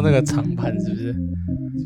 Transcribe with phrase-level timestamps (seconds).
[0.00, 1.10] 说那个长盘是不是？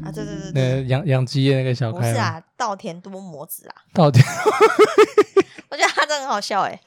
[0.05, 1.99] 啊，对对对那对，养养鸡的那个小开。
[1.99, 3.75] 不是啊，稻田多磨子啊。
[3.93, 4.25] 稻田，
[5.71, 6.81] 我觉得他真的很好笑哎，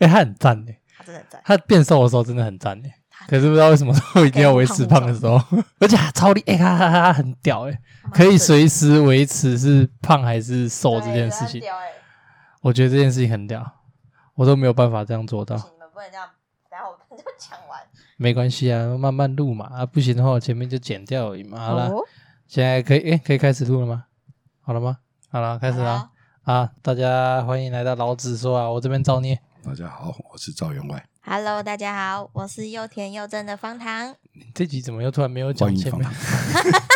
[0.00, 1.40] 哎， 他很赞哎，他真的很赞。
[1.44, 2.94] 他变瘦的时候真的很赞哎。
[3.28, 5.34] 可是不知道为什么都一定要维持胖的时候，
[5.78, 7.78] 而且他超厉哎，他他他很屌哎，
[8.14, 11.62] 可以随时维持是胖还是瘦这件事情。
[12.62, 13.64] 我觉得这件事情很屌，
[14.34, 15.54] 我都没有办法这样做到。
[15.56, 16.28] 你们不能这样，
[16.70, 17.69] 然后我们就讲完。
[18.22, 21.58] 没关系啊，慢慢录嘛啊，不行的话我前面就剪掉而已嘛。
[21.58, 22.04] 好了，哦、
[22.46, 24.04] 现在可以诶，可以开始录了吗？
[24.60, 24.98] 好了吗？
[25.30, 26.10] 好了，开始了
[26.42, 26.70] 啊！
[26.82, 29.40] 大家欢迎来到老子说啊，我这边造孽。
[29.64, 31.02] 大家好，我是赵员外。
[31.22, 34.14] Hello，大家好，我是又甜又正的方糖。
[34.34, 36.06] 你这集怎么又突然没有讲前面？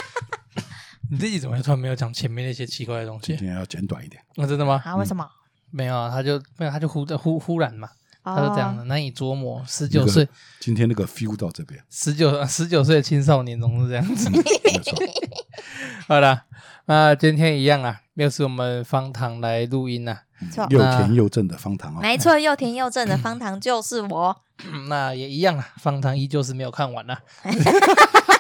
[1.11, 3.34] 你这集怎么又突然没有讲前面那些奇怪的东西？
[3.34, 4.22] 今天要简短一点。
[4.36, 4.83] 那、啊、真的吗？
[4.84, 4.95] 啊？
[4.97, 5.25] 为什么？
[5.25, 5.30] 嗯、
[5.70, 7.92] 没有啊，他就没有，他就忽忽忽然嘛，哦、
[8.25, 9.62] 他是这样的难以捉摸。
[9.67, 10.27] 十九岁，
[10.58, 11.78] 今天那个 feel 到这边。
[11.91, 14.30] 十九十九岁的青少年总是这样子。
[14.30, 14.41] 没
[14.83, 14.98] 错。
[16.08, 16.45] 好了，
[16.86, 20.22] 那今天一样啊，又是我们方糖来录音啊。
[20.50, 24.36] 错又甜又正的方糖啊，没错，又甜又正的方糖就是我。
[24.89, 27.20] 那也一样啊，方糖依旧是没有看完啊。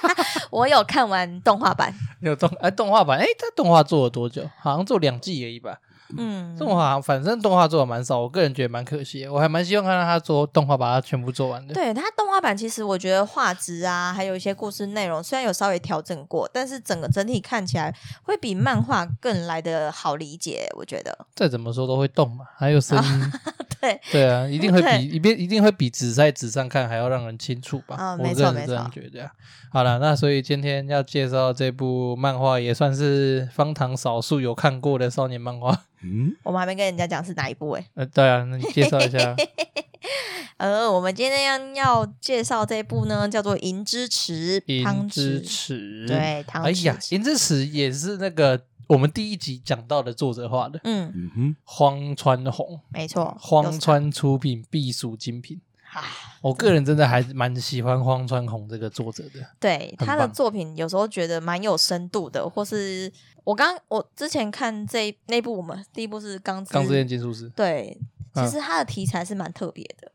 [0.50, 4.48] 我有看完动画版，有动哎，动画版哎，它动画做了多久？
[4.58, 5.78] 好像做两季而已吧。
[6.16, 9.32] 嗯，动画反正动画做的蛮少，我个人觉得蛮可惜的。
[9.32, 11.74] 我还蛮希望看到他做动画，把它全部做完的。
[11.74, 20.68] 对，他动画版，其实我觉得画质啊，还有一些故事内容，虽然有稍微调整过，但是整个整体看起来会比漫画更来的好理解。
[20.76, 23.32] 我觉得再怎么说都会动嘛，还有声音，
[23.80, 27.96] 对对啊，一定会比一边一定会比纸在纸上看还要让人清楚吧？
[27.96, 29.30] 啊，我没错没错，这样觉得。
[29.72, 35.76] 好了，那所以今天要介绍这部漫画，也算是方糖少数有看过的少年漫画。
[36.04, 37.86] 嗯，我们还没跟人家讲是哪一部诶、欸。
[37.94, 39.34] 呃，对啊，那你介绍一下。
[40.58, 44.60] 呃，我们今天要要介绍这部呢，叫做《银之匙》。
[44.66, 46.66] 银之匙，对，汤匙。
[46.66, 50.78] 哎呀，《银之匙》也是那个我们第一集讲到的作者画的。
[50.84, 55.60] 嗯嗯哼，荒川弘，没错，荒川出品，必属精品。
[56.40, 63.10] 我个人真的还蛮喜欢荒川弘这个作者的，对他的作品有时候觉得蛮有深度的，或是
[63.44, 67.98] 我刚我之前看这那部，我们第一部是《钢之钢之炼金术师》，对，
[68.34, 70.12] 其实他的题材是蛮特别的，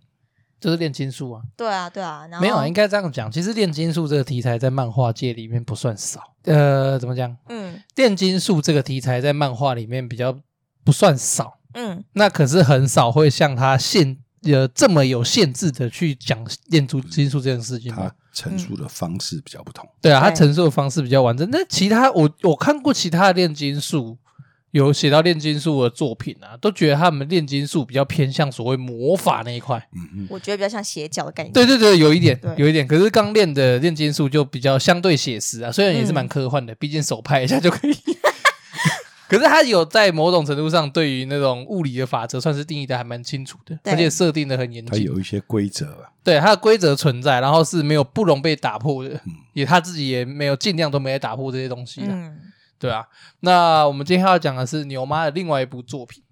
[0.60, 7.36] 就是炼金术啊，对啊，对啊，没有啊，应该这样讲，其实炼金术这个题材在漫画界里面不算少，呃，怎么讲？
[7.48, 10.38] 嗯，炼金术这个题材在漫画里面比较
[10.84, 14.20] 不算少，嗯，那可是很少会像他现。
[14.42, 19.86] 有这么有限制的去讲炼出金术这件事情，他陈述的方式比较不同。
[19.86, 21.48] 嗯、对啊，他陈述的方式比较完整。
[21.52, 24.18] 那其他我我看过其他的炼金术
[24.72, 29.78] 有写到炼金术的作品啊，都觉得他们炼金术比较偏向所谓魔法那一块。
[29.96, 31.52] 嗯嗯，我觉得比较像邪教的概念。
[31.52, 32.88] 对对对，有一点，有一点。
[32.88, 37.96] 可是刚练的炼金术就比较相对写实啊，虽然也是蛮科幻的，毕、嗯、竟手拍一下就可以。
[39.30, 44.92] 可是他有在某种程度上对于那种物理的法则算是定义的还蛮清楚的，而且设定的很严谨。
[44.92, 52.40] 他有一些规则啊，对，它的规则存在，然后是没有不容被打破的，嗯、也他自己也没有尽量都没有打破这些东西的，嗯、
[52.80, 53.06] 对啊。
[53.42, 56.24] 那我们今天要讲的是牛妈的另外一部作品。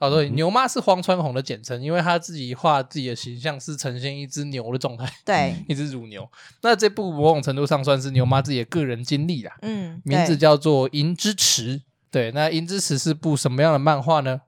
[0.00, 6.28] 哦，对，嗯、牛妈是荒川弘的简称，因为他自己画自己的形象是呈现一只牛的状态，对， 一只乳牛。
[6.62, 11.78] 那这部某种程度上算是牛妈自己的个人经历啦，嗯，名字叫做《银之匙》。
[12.12, 14.42] 对，那《银之匙》是部什么样的漫画呢？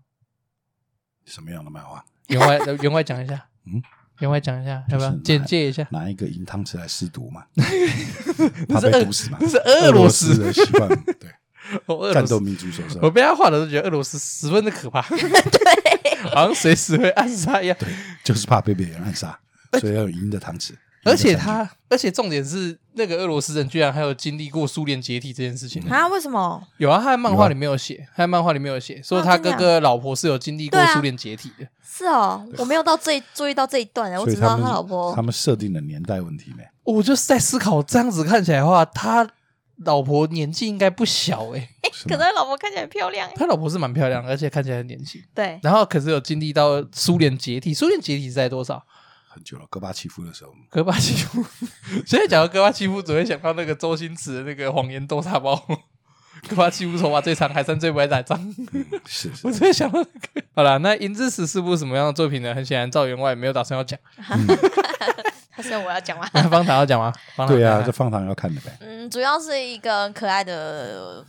[1.25, 2.05] 什么样的漫画？
[2.27, 3.47] 员外，员外讲一下。
[3.67, 3.83] 嗯，
[4.21, 5.89] 员外讲一下，要不要简介一下？
[5.91, 7.47] 拿一个银汤匙来试毒嘛？
[8.69, 9.39] 怕被毒死嘛？
[9.41, 10.89] 那是俄罗斯的习惯。
[11.19, 12.99] 对，战斗民族手上。
[13.01, 17.75] 我被他画的都觉得俄罗斯十分的可怕，对， 好像随时会暗杀一样。
[17.81, 17.89] 对，
[18.23, 19.41] 就是怕被别人暗杀，
[19.81, 20.75] 所以要有银的汤匙。
[21.05, 26.09] 而且他，而且重点是，那个俄罗斯人居然还有经历过苏联解体这件事情啊？
[26.09, 26.63] 为什么？
[26.79, 31.67] 有啊，他在漫画里没有写，他在漫画里没有写，说他哥哥老婆是有经历过苏联解体的。
[31.83, 35.15] 是哦，我没有到这注意到这一段，我只知道他老婆。
[35.15, 36.65] 他们设定的年代问题没？
[36.83, 39.29] 我就是在思考，这样子看起来的话，他
[39.85, 41.69] 老婆年纪应该不小 哎。
[42.05, 45.23] 可是他老婆看起来很漂亮，他老婆是蛮漂亮，而且看起来很年轻。
[45.33, 48.85] 对，然后可是有经历到苏联解体，苏联解体是在多少？
[49.35, 51.45] 很久了，戈巴契夫的时候，戈巴契夫。
[52.07, 55.61] 现在讲到戈巴契夫，只会想到那个周星驰的那个谎言豆沙包。
[56.49, 58.39] 戈巴契夫头发最长，还算最不会染脏。
[59.07, 60.47] 是，是， 我只会想到那个。
[60.55, 62.55] 好了，那《银之匙》是部什么样的作品呢？
[62.55, 63.99] 很显然，赵员外没有打算要讲。
[65.57, 66.27] 他说我要讲吗？
[66.51, 67.13] 方糖要讲吗？
[67.49, 68.77] 对啊，这方糖要看的呗。
[68.81, 71.25] 嗯，主要是一个可爱的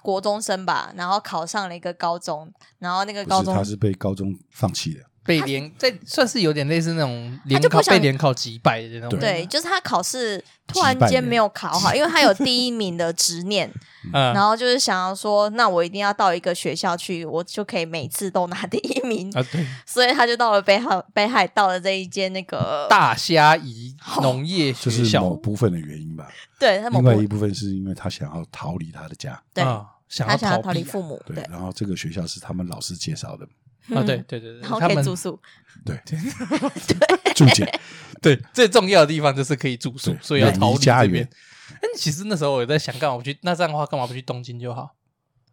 [0.00, 5.00] 国中生吧，然后考上了一个高中，然后那个高中他是被高中放弃的。
[5.24, 9.18] 被联在算是有点类似那种联考被联考击败的那种。
[9.18, 13.72] 对，就是他考试突然间没有考好，因为他有第一名的执念，
[14.12, 19.42] 嗯，然后就是想要说，那我一定要到一个学校去，我就可以每次都拿第一名啊。
[19.52, 26.28] 对， 所以他就到了北海，北海道的这一间那个大虾夷农业 学校，就是某部分的原因吧。
[26.58, 31.22] 对，他另外一部分是因为他想要逃离他的家，对，他想要逃离父母。
[31.26, 33.46] 对，然后这个学校是他们老师介绍的。
[33.94, 35.40] 啊，对对对对，然后可以住宿，
[35.84, 36.18] 对对
[37.34, 37.80] 住姐，
[38.22, 41.28] 对最重要的地方就是可以住宿，所以要逃离这边。
[41.74, 43.36] 哎，其实那时候我也在想，干嘛不去？
[43.42, 44.94] 那这样的话，干嘛不去东京就好？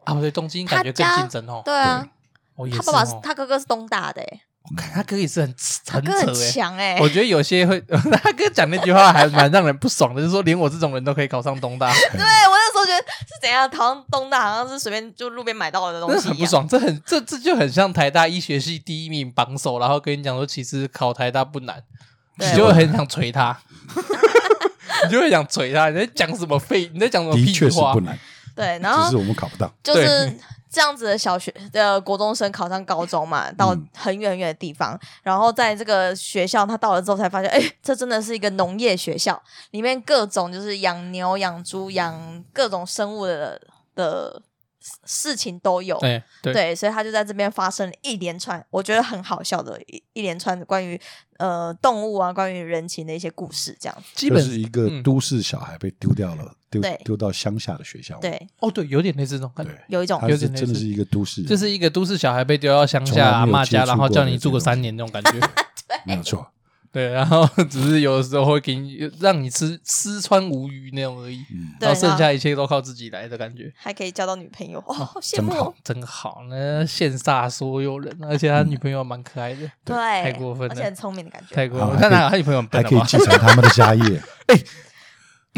[0.03, 1.61] 啊，对，东京感觉更竞争哦。
[1.65, 2.07] 对啊，
[2.71, 4.21] 他爸爸是他哥哥是东大的，
[4.69, 5.55] 我看他哥也是很
[5.87, 6.97] 很很强哎。
[6.99, 7.79] 我觉得有些会，
[8.21, 11.91] 他哥讲那句话还蛮让人不爽的，就是说连我这种人都可以考上东大。
[11.93, 12.58] 对我。
[12.89, 13.69] 我觉得是怎样？
[13.71, 16.67] 好像东大好像是随便就路边买到的东西，很不爽。
[16.67, 21.81] 这很这这就很像台大医学系第一名榜首，然后跟你讲说，其实考台大不难，
[22.37, 23.57] 你就会很想捶他，
[25.05, 25.89] 你就会想捶他。
[25.89, 26.89] 你在讲什么废？
[26.93, 27.93] 你在讲什么屁话？
[27.93, 28.17] 不难，
[28.55, 30.35] 对，然后只是我们考不到，就是。
[30.69, 43.59] 这样子的小学的国中生考上高中嘛，到很远很远的地方，嗯、然后在这个学校，他到了之后才发现，哎，这真的是一个农业学校，里面各种就是养牛、养猪、养各种生物的
[43.95, 44.41] 的
[45.05, 45.97] 事情都有。
[45.99, 50.99] 对对，对，所以他就在这边发生了一连串，我觉得很好笑的一一连串的关于
[51.37, 54.03] 呃动物啊、关于人情的一些故事，这样子。
[54.15, 56.43] 基本是一个都市小孩被丢掉了。
[56.43, 65.49] 嗯丢丢到乡下的学校，对，哦，对，有点类似这种感觉，有一种，有点真的是一个都市，就是一个都市小孩被丢到乡下阿妈家，然后叫你住个三年那种感觉，
[66.05, 66.47] 没有错，
[66.91, 71.45] 对，然后只是有的时候会给你让你吃吃穿无余那种而已，
[71.79, 84.59] 然后剩下一切都靠自己来的感觉，还可以交到女朋友，哦，好羡慕，真好，那羡煞所有人，而且他女朋友蛮可爱的，对，太过分了，而且很聪明的感觉，太过分，了他他女朋友还可以继承他们的家业，哎。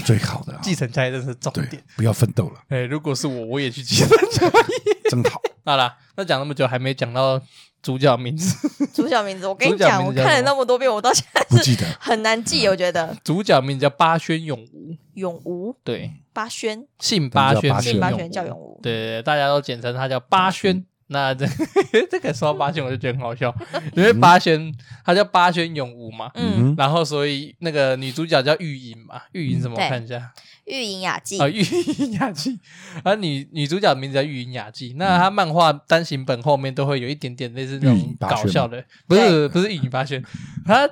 [0.06, 2.62] 最好的继承家业，这是重点，不要奋斗了。
[2.69, 5.42] 哎，如果是我，我也去继承家业，真好。
[5.63, 7.39] 好啦，那讲那么久，还没讲到
[7.83, 8.68] 主角名字。
[8.94, 12.68] 主角名字，我跟你讲，我看了那么多遍，我到现在不记得，很难记。
[12.68, 13.15] 我觉得。
[13.24, 15.75] 主角名字叫八轩永吾，永吾？
[15.83, 16.86] 对，八轩？
[17.00, 20.83] 姓八轩，姓八轩叫永吾，对对，大家都简称他叫八轩。
[21.11, 21.45] 那这
[22.09, 23.53] 这个说到八仙，我就觉得很好笑，
[23.93, 24.73] 因为八仙
[25.05, 30.31] 他叫八仙永无嘛，嗯，然后所以那个女主角叫玉莹嘛，玉莹怎么看一下？
[30.65, 32.57] 玉莹雅纪啊，玉莹雅纪，
[33.03, 40.23] 啊女女主角的名字叫玉莹雅纪，那她漫画单行本后面都会有一点点类似那种搞笑的，不是不是玉莹八仙，
[40.65, 40.89] 她。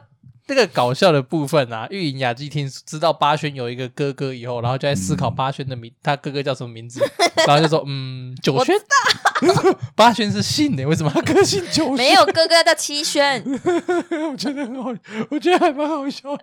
[0.50, 7.00] 这个搞笑的部分啊，玉莹雅纪听知道八轩有一个哥哥以后，然后就在思考八轩的名，他哥哥叫什么名字，
[7.46, 8.76] 然后就说，嗯，九轩。
[9.96, 11.98] 八轩是姓的，为什么他哥姓九轩？
[11.98, 13.40] 没有哥哥叫七轩。
[14.32, 14.92] 我觉得很好，
[15.30, 16.36] 我觉得还蛮好笑，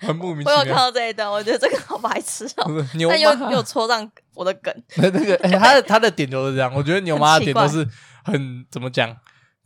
[0.00, 0.58] 很莫名其妙。
[0.58, 4.70] 我有看到这一段，我觉得这个好白痴哦，但又又戳上我的梗。
[4.96, 7.88] 那个，他的他的点都是这样，我觉得牛妈的点都是
[8.22, 9.16] 很怎么讲，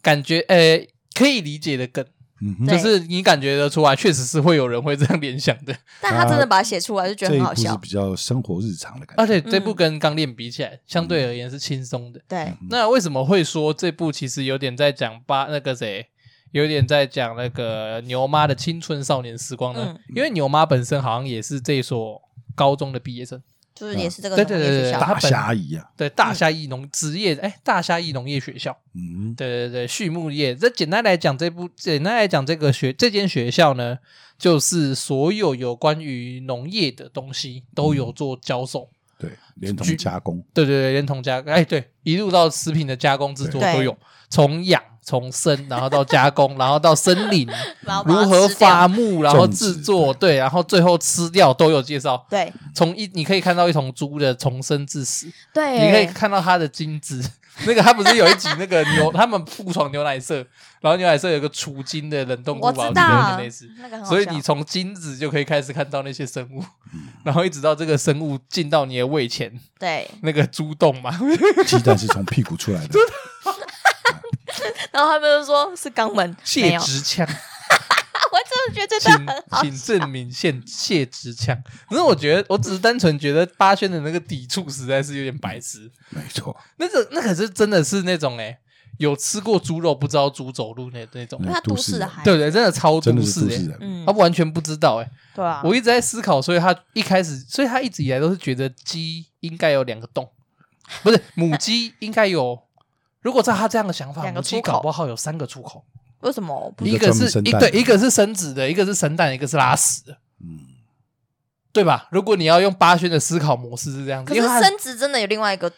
[0.00, 2.06] 感觉诶可以理解的梗。
[2.40, 5.76] 嗯，就是你感觉得出来，确实是会有人会这样联想的。
[6.00, 7.72] 但他真的把它写出来，就觉得很好笑。
[7.72, 9.22] 是比较生活日常的感觉。
[9.22, 12.20] 而且这部跟《钢炼》比起来，相对而言是轻松的。
[12.28, 12.52] 对。
[12.70, 16.06] 那为什么会说这部其实有点在讲八那个谁，
[16.52, 19.96] 有点在讲那个牛妈的青春少年时光呢？
[20.14, 22.22] 因为牛妈本身好像也是这所
[22.54, 23.42] 高中的毕业生。
[23.78, 30.54] 就是也是这个对对对大虾夷啊，对大虾夷农职业哎，大虾夷农业学校，嗯，对对对，畜牧业。
[30.54, 33.98] 这简单来讲，这部简单来讲，这个学这间学校呢，
[34.36, 43.96] 就是所有有关于农业的东西都有做教授，对，连同加工，对对对，连同加工，哎，对，一路到食品的加工制作都有，
[44.28, 44.82] 从养。
[45.08, 47.48] 从生，然后到加工， 然后到森林，
[48.04, 52.26] 如何伐木，然后制作，对，然后最后吃掉都有介绍。
[52.28, 57.24] 对，从一你可以看到一头猪的从生至死，对，你可以看到它的精子。
[57.66, 60.36] 那个他不是有一集那个牛， 他们误闯牛奶社，
[60.80, 63.36] 然后牛奶社有个储精的冷冻库，我知道，
[63.78, 66.62] 那个所以你从精子就可以开始看到那些生物，
[67.24, 71.10] 然后一直到这个生物进到你的胃前，对，那个猪洞嘛，
[71.66, 72.94] 鸡蛋是从屁股出来的。
[74.92, 77.26] 然后他们就说是肛门泄殖腔，
[78.30, 81.56] 我真的觉得这段很好，请证明现泄殖腔。
[81.88, 85.90] 可是我觉得，我只是单纯觉得八轩的那个抵触实在是有点白痴。
[86.10, 88.58] 没错，那个那可是真的是那种哎、欸，
[88.98, 100.30] 有吃过猪肉不知道猪走路那那种，他都市的孩子，对对，真的超都市哎、他完全不知道哎、欸，对啊，我一直在思考，所以他一开始，所以他一直以来都是觉得鸡应该有两个洞，
[101.02, 102.67] 不是母鸡应该有。
[103.28, 105.84] 如果照他这样的想法，母鸡搞不好有三个出口。
[106.20, 106.72] 为什么？
[106.80, 110.16] 一个是一对，一个是生子的，一个是生蛋，一个是拉屎的。
[110.40, 110.60] 嗯，
[111.70, 112.08] 对吧？
[112.10, 115.70] 如果你要用八轩的思考模式是这样子，可是生殖真的有另外一个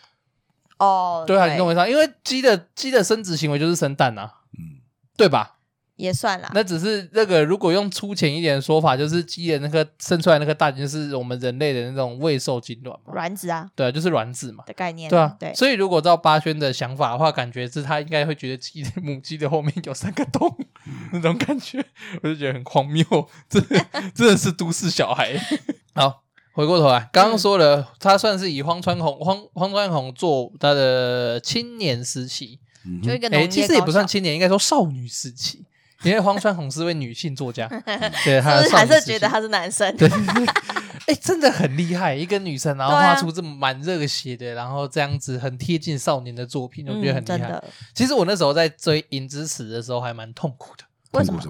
[0.79, 1.25] 哦。
[1.27, 1.91] 对啊，你懂我意思？
[1.91, 4.79] 因为鸡的鸡的生殖行为就是生蛋啊，嗯，
[5.17, 5.57] 对吧？
[6.01, 15.53] 也算啦，那只是那个，如果用粗浅一点的说法，就是鸡的那个生出来那个蛋，就是我们人类的那种未受精卵嘛，卵子啊，对啊，就是卵子嘛的概念，对啊，对。
[15.55, 20.57] 所以如果照八轩的想法的话，感觉是他应该会觉得鸡的母鸡的后面有三个洞，
[21.13, 21.85] 那种感觉，
[22.23, 23.05] 我就觉得很荒谬，
[23.49, 25.39] 真的真的是都市小孩。
[25.95, 32.59] 好，回过头来，刚刚说了，他算是以荒川弘荒荒川弘做他的青年时期，
[33.03, 35.65] 就一个哎，其实也不算青年，应该说少女时期。
[36.03, 37.69] 因为荒川弘是位女性作家，
[38.25, 39.95] 对，她还是觉得他是男生。
[39.97, 40.09] 对，
[41.07, 47.63] 哎，真的很厉害，一个女生，然后画出这么蛮热血的，然后这样子很贴近少年的作品，我觉得很厉害。
[47.95, 50.85] 其实我那时候在追《银之匙》的时候还蛮痛苦的，
[51.19, 51.41] 为什么？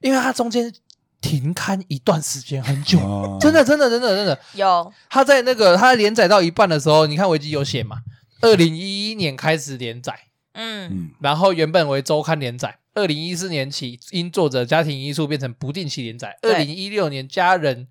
[0.00, 0.72] 因为它中间
[1.20, 2.98] 停刊一段时间很久，
[3.40, 4.92] 真的，真的，真的，真的有。
[5.10, 7.98] 他在那个他连载到一半的时候，你看维基有写嘛？
[8.40, 10.18] 二零一一年开始连载，
[10.54, 12.78] 嗯，然后原本为周刊连载。
[12.94, 16.38] 二零一四年起，因作者家庭因素变成不定期连载。
[16.42, 17.88] 二零一六年家人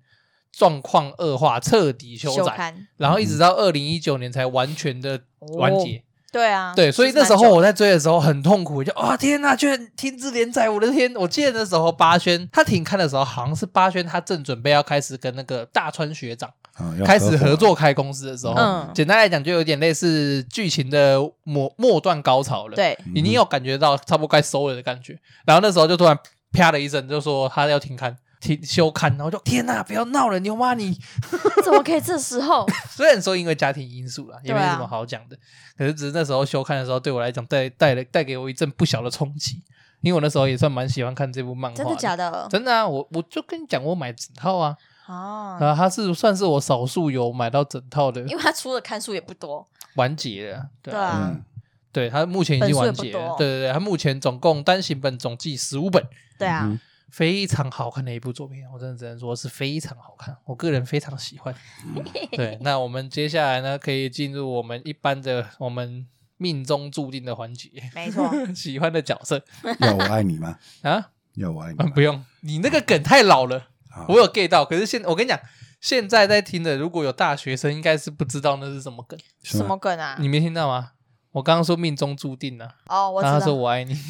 [0.52, 5.22] 状况恶化，彻底休载，刊然后一直到二零一九年才完全的
[5.58, 5.96] 完结。
[5.96, 6.00] 哦
[6.32, 11.12] 对啊，对，所以那时候我在追的时候很痛苦，就啊、哦、天呐，居然停止连载，我的天！
[11.16, 16.48] 我记得那时候八轩他停刊的时候，好像是八轩他正准备要开始跟那个大川学长、
[16.80, 26.18] 嗯、开始合作开公司的时候，嗯、简单来讲就有点类似剧情的末末段高潮了，对，已经有感觉到差不多该收了的感觉，然后那时候就突然
[26.52, 28.16] 啪的一声，就说他要停刊。
[28.40, 30.98] 停休刊，然后就天呐，不要闹了，牛妈你
[31.62, 32.66] 怎么可以这时候？
[32.88, 39.62] 虽然说因为家庭因素啦，也没什么好讲的，啊、可是只是那时候休刊的时候，对我来讲带带了带给我一阵不小的冲击，
[40.00, 41.76] 因为我那时候也算蛮喜欢看这部漫画。
[41.76, 42.48] 真的假的？
[42.50, 44.74] 真的啊，我我就跟你讲，我买整套啊，
[45.10, 51.44] 哦，啊，他是算是我少数有买到整套的，因为他出的刊数也不多， 完结了，对，对啊，嗯、
[51.92, 56.04] 对他目前已经完结了，对对对，他目前总共单行本总计十五本，
[56.38, 56.66] 对啊。
[56.66, 56.78] 嗯
[57.10, 61.52] 非常好看的一部作品，我真的只能说是非常好看，我个人非常喜欢。
[62.30, 67.68] 对，那我们接下来呢，可以进入我们一般的我们命中注定的环节。
[67.96, 69.42] 没错，喜欢的角色
[69.80, 70.56] 要我爱你吗？
[70.82, 71.84] 啊，要我爱你？
[71.90, 73.69] 不用，你那个梗太老了，
[74.08, 74.64] 我有 get 到。
[74.64, 75.38] 可是现我跟你讲，
[75.80, 79.18] 现在在听的如果有大学生，应该是不知道那是什么梗。
[79.42, 80.16] 什么梗啊？
[80.20, 80.92] 你没听到吗？
[81.32, 82.74] 我刚刚说命中注定了。
[82.86, 83.38] 哦，我知道。
[83.38, 83.96] 他说我爱你。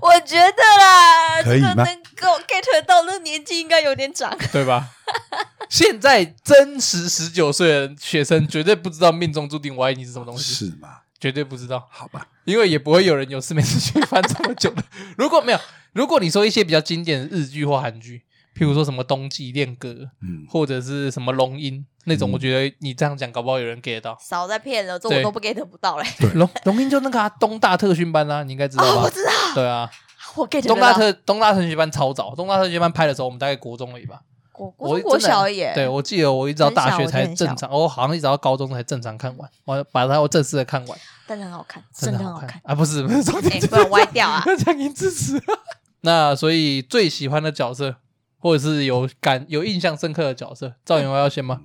[0.00, 1.74] 我觉得啦，可以吗？
[1.74, 1.86] 能
[2.16, 4.90] 够 get 到那年纪应该有点长，对吧？
[5.70, 11.00] 现在真实十九岁的学生绝对不知道命中注定我爱你是什么东西，是吗？
[11.24, 12.26] 绝对不知道，好吧？
[12.44, 14.84] 因为也不会有人有事没事去翻这么久的。
[15.16, 15.58] 如果没有，
[15.94, 18.24] 如果你说一些比较经典的日剧或韩剧。
[18.56, 24.16] 譬如说什么冬季恋歌，嗯，或者是什么龙樱那种，我觉得你这样讲，搞不好有人 get 到。
[24.20, 26.06] 少在骗了，这我都不 get 不到嘞。
[26.34, 29.02] 龙龙樱就那个东大特训班啊，你应该知道吧？
[29.02, 29.30] 我知道。
[29.56, 29.90] 对啊，
[30.36, 34.20] 我 get 东大特东大特训班超早，东大特训班拍的时候，我们大概国中而已吧。
[34.54, 35.58] 国国国小而已。
[35.74, 40.98] 对，我记得我一直到大学才正常，我好像一直到高中才正常看完，我把它我正式的看完。
[41.26, 42.74] 但是很好看，真的很好看啊！
[42.74, 43.30] 不是不是，
[43.66, 44.42] 不能歪掉啊！
[44.64, 45.42] 讲银之匙。
[46.02, 47.96] 那所以最喜欢的角色。
[48.38, 51.62] 或者是有感有印象深刻的角色，赵元华要先吗？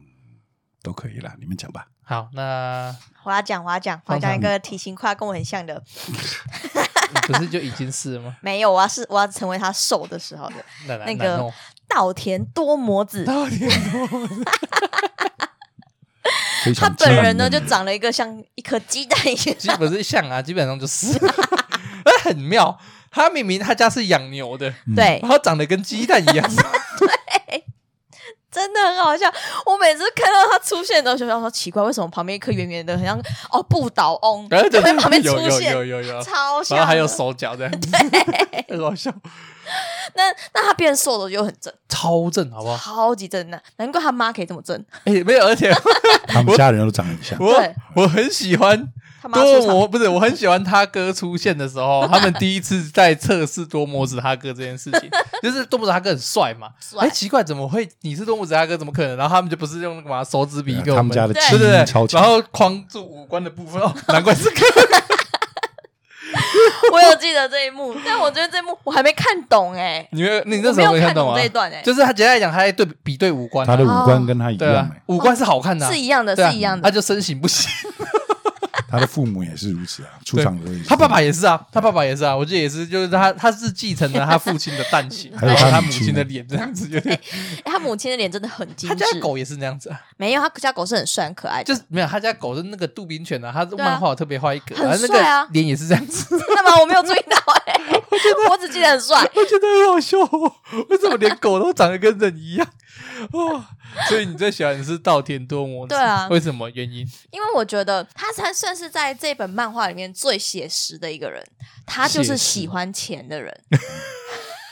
[0.81, 1.87] 都可以啦，你们讲吧。
[2.05, 5.83] 好，那我要讲，我要讲，我要讲一个体型快跟我很像的，
[7.27, 8.37] 不是就已经是了吗？
[8.39, 10.49] 没有，我要是我要成为他瘦的时候
[10.87, 11.51] 的那个
[11.89, 13.25] 稻田多磨子。
[13.25, 14.07] 稻田多
[16.77, 21.17] 他本人呢就长了一个像一颗鸡蛋一样，基本是像啊，基本上就是，
[22.23, 22.77] 很妙。
[23.11, 26.45] 他明明他家是养牛的，对，然后长得跟鸡蛋一样，
[26.99, 27.63] 对，
[28.51, 29.33] 真的很好笑。
[29.65, 33.19] 我每次看到他出现的时候，就想说奇怪，为什么旁边一颗圆圆的，很像
[33.49, 39.11] 哦不倒翁，在旁边出现，有有有有，超像，然后还有手脚这样，对，很好笑。
[40.15, 40.23] 那
[40.53, 42.77] 那他变瘦了就很正，超正，好不好？
[42.77, 44.75] 超级正的，难怪他妈可以这么正。
[45.05, 45.71] 哎，没有，而且
[46.27, 47.37] 他们家人都长得很像。
[47.37, 48.91] 对，我很喜欢。
[49.33, 55.09] 多磨不是，我很喜欢他哥出现的时候，他们第一次在测试多磨子他哥这件事情，
[55.43, 56.69] 就是多磨子他哥很帅嘛。
[56.97, 58.77] 哎，奇怪，怎么会你是多磨子他哥？
[58.77, 59.17] 怎么可能？
[59.17, 64.65] 然后他们就不是用那个嘛手指比一个他们家的对对对，然后框住五官的部分哦，难怪是哥。
[66.93, 70.07] 我有记得这一幕，但我觉得这一幕我还没看懂哎。
[70.11, 77.69] 你没你那时候没看懂这一段哎，就是他简单来讲，他在对比对五官，他的五官跟他一样，五官是好看的，是一样的，是一样的，他就身形不行。
[78.89, 87.19] 他的父母也是如此啊，出场的他爸爸也是啊，他爸爸也是啊，我记得也是，就是他他是继承了他父亲的蛋型，还有他母亲的脸这样子，有点。
[87.63, 88.95] 他母亲的脸真的很精致。
[88.95, 90.01] 他家狗也是那样子啊？
[90.17, 96.25] 没有，他家狗是很帅很可爱，就是没有他家狗是那个杜宾犬啊，他漫画特别画一个，很帅啊，脸也是这样子。
[96.29, 96.79] 真的吗？
[96.81, 100.17] 我没有注意到哎，我觉得我只记得很帅，我觉得很好笑，
[100.89, 102.67] 为什么连狗都长得跟人一样？
[103.31, 103.63] 哦，
[104.07, 105.85] 所以你最喜欢的是稻田多摩？
[105.87, 107.05] 对啊，为什么原因？
[107.31, 111.45] 因为我觉得他才算是在这本漫画里面最写实的一个人，
[111.85, 113.61] 他就是喜欢钱的人，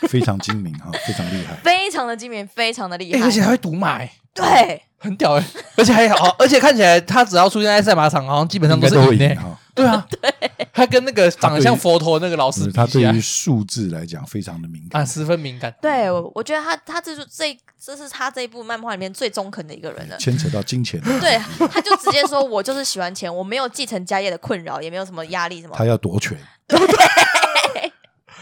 [0.08, 4.00] 非常精明哈，非常厉害， 非常的精明，非常的厉害，而且还会赌马，
[4.34, 9.58] 对，很屌哎，而且还好，而且看起来他只要出现在赛马场，好像基本上都是赢哈。
[9.76, 10.34] 对啊， 对，
[10.74, 15.00] 他跟那个长得像佛陀那个老师，他对于数字来讲非常的敏感。
[15.00, 15.72] 啊，十分敏感。
[15.80, 20.18] 对，我我觉得他他这是这这是他这一部漫画里面最中肯的一个人了。
[20.18, 25.76] 牵扯到金钱， 对，他就直接说，我就是喜欢钱，我没有继承家业的困扰，也没有什么压力什么。
[25.78, 26.36] 他要夺权，
[26.68, 26.80] 对，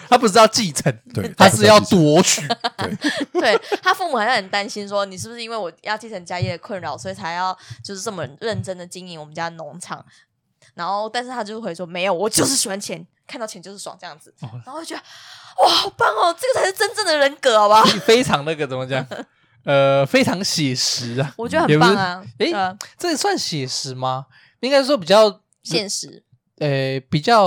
[0.09, 2.41] 他不是要继承，对，他是要夺取。
[2.77, 2.95] 对，
[3.41, 10.03] 对他父母还是很担心，说你是不是因为我要继承家业的困扰，所以才要就是这么认真的经营我们家农场。
[10.73, 14.33] 然后，但是他就会说没有，我就是喜欢钱，看到钱就是爽这样子。
[14.41, 15.01] 然后就觉得
[15.63, 17.83] 哇，好棒哦，这个才是真正的人格，好不好？
[18.05, 19.07] 非常那个怎么讲？
[19.63, 22.21] 呃，非常写实啊， 我觉得很棒啊。
[22.39, 24.25] 哎，这算写实吗？
[24.59, 26.23] 应该说比较现实。
[26.59, 27.45] 呃，比较。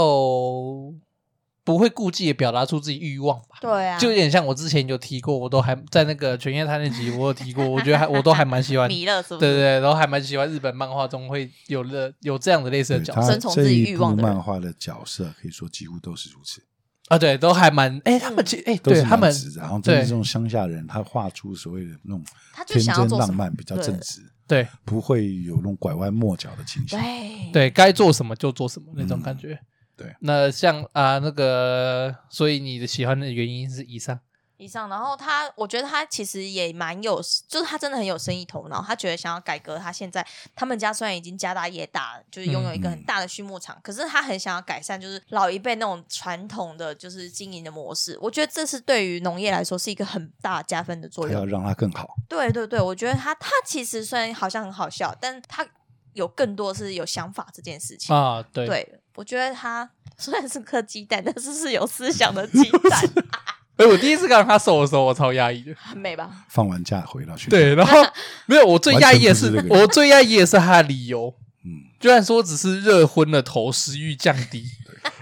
[1.69, 3.59] 不会顾忌的表达出自己欲望吧？
[3.61, 9.41] 对啊，就有点像我之前有提过，我都还在那个《犬夜叉》那集，我有提过，我觉得还我都还 蛮喜欢，弥勒是不是？
[9.41, 16.63] 对对对，然后还蛮喜欢日本漫画中会有的有这样的类似的角色，遵从自己欲望的漫画的角色，可以说几乎都是如此。
[17.09, 17.19] 啊。
[17.19, 20.01] 对，都还蛮哎，他们其实哎，对他们，然后对。
[20.01, 22.25] 这种乡下人，他画出所谓的那种
[22.67, 27.53] 天真浪漫，比较正直，对，不会有那种拐弯抹角的情绪，对。
[27.53, 29.61] 对，该做什么就做什么那种感觉。
[29.99, 34.21] 对，那像啊那个，所以你的喜欢的原因是以上，
[34.57, 39.77] 以上，然后他，我觉得他其实也蛮有，就是他真的很有生意头脑，他觉得想要改革。
[39.77, 48.17] 他现在他们家虽然已经家大业大，就是拥有一个很大的畜牧场，嗯、可是他很想要改善，就是老一辈那种传统的就是经营的模式。
[48.21, 52.15] 我觉得这是对于农业来说是一个很大加分的作用，要让它更好。
[52.29, 55.67] 对对对，我觉得他他其实虽然好像很好笑，但他
[56.15, 58.98] 有更多是有想法这件事情啊，对对。
[59.19, 63.11] 我觉得他虽然是颗鸡蛋，但是是有思想的鸡蛋。
[63.77, 65.75] 哎，我第一次看到他瘦的时候，我超压抑的。
[65.77, 66.31] 很美吧？
[66.49, 67.51] 放完假回到学校。
[67.51, 67.99] 对，然后
[68.47, 71.35] 没有，我最压抑的是，我最压抑的是他的理由。
[71.65, 74.65] 嗯，居然说只是热昏了头，食欲降低，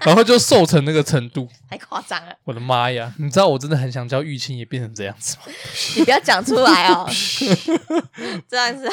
[0.00, 2.36] 然后就瘦成那个程度，太夸张了。
[2.44, 3.14] 我的妈呀！
[3.18, 5.42] 你知道我真的很想叫玉清也变成这样子吗？
[5.96, 7.08] 你不要讲出来哦。
[8.46, 8.86] 这样子。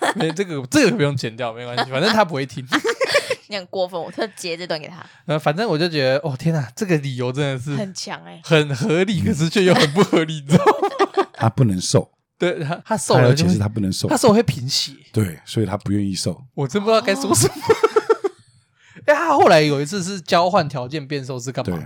[0.16, 2.66] 没这个，这个不用剪掉，没关系，反正他不会听。
[3.48, 5.04] 你很过分，我特截这段给他。
[5.26, 11.26] 呃，反正我就觉得，哦天哪，这个理由真的是很强哎，很合理，可是却又很不合理，你知道吗？
[11.34, 16.44] 他不能瘦，对他，他瘦了，而且是他不能瘦，他瘦会贫血，对，所以他不愿意瘦。
[16.54, 17.54] 我真不知道该说什么。
[19.06, 21.78] 哎，他后来有一次是交换条件变瘦，是干嘛？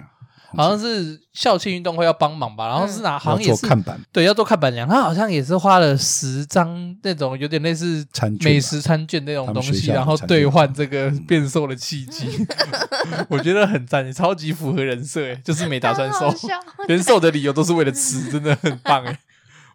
[0.56, 3.18] 好像是校庆运动会要帮忙吧，然后是哪？
[3.18, 3.66] 好像也是
[4.12, 4.88] 对，要做看板娘。
[4.88, 8.06] 他好像也是花了十张那种有点类似
[8.40, 12.46] 美食餐券那种东西，然后兑换这个变瘦的契机。
[13.28, 16.32] 我觉得很赞，超级符合人设，就是没打算瘦，
[16.88, 19.18] 连瘦的理由都是为了吃，真的很棒哎，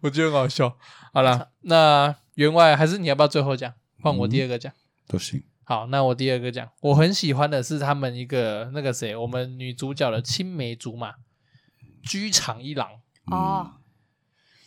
[0.02, 0.76] 我觉得很好笑。
[1.14, 3.74] 好了，那员外还是你要不要最后讲？
[4.02, 4.72] 换我第二个讲
[5.08, 5.44] 都行。
[5.70, 11.14] 好，那我第二个讲，我很喜欢的是他们一个那个谁，我们女主角的青梅竹马
[12.02, 12.90] 居长一郎
[13.28, 13.74] 哦，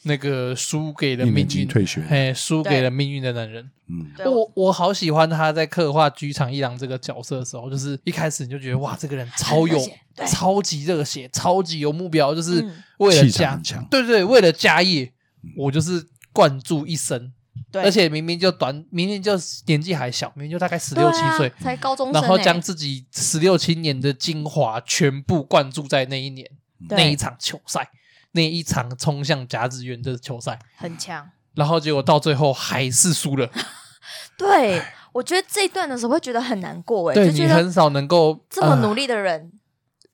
[0.05, 3.69] 那个输给了命运退学，嘿，输给了命运的男人。
[3.89, 9.77] 嗯，我我好喜欢他在刻画居长一郎这个角色的时候，就是一开始你就觉得哇，这个人超有
[10.29, 12.65] 超级热血，超级有目标，就是
[12.99, 13.61] 为了家，
[13.91, 15.13] 对对，为了家业，
[15.57, 17.33] 我就是灌注一生。
[17.71, 19.33] 对，而且明明就短，明明就
[19.67, 26.51] 年纪还小，明明就大概十六七岁，才高中生，然后将自己十六七年的精华全部灌注在那一年
[26.91, 27.91] 那一场球赛，
[28.33, 31.31] 那一场冲向甲子园的球赛，很强。
[31.55, 33.51] 然后结果到最后还是输了。
[34.37, 39.53] 对，我觉得这一段的时候会觉得很难过，哎，对，你很少能够这么努力的人，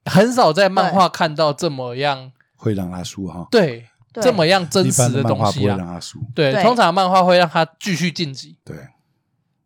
[0.04, 3.46] 很少在漫画看到这么样会让他输哈。
[3.50, 3.86] 对。
[4.20, 6.00] 这么样真实的东西啊！
[6.34, 8.58] 对，通常漫画会让他继续晋级。
[8.64, 8.76] 对，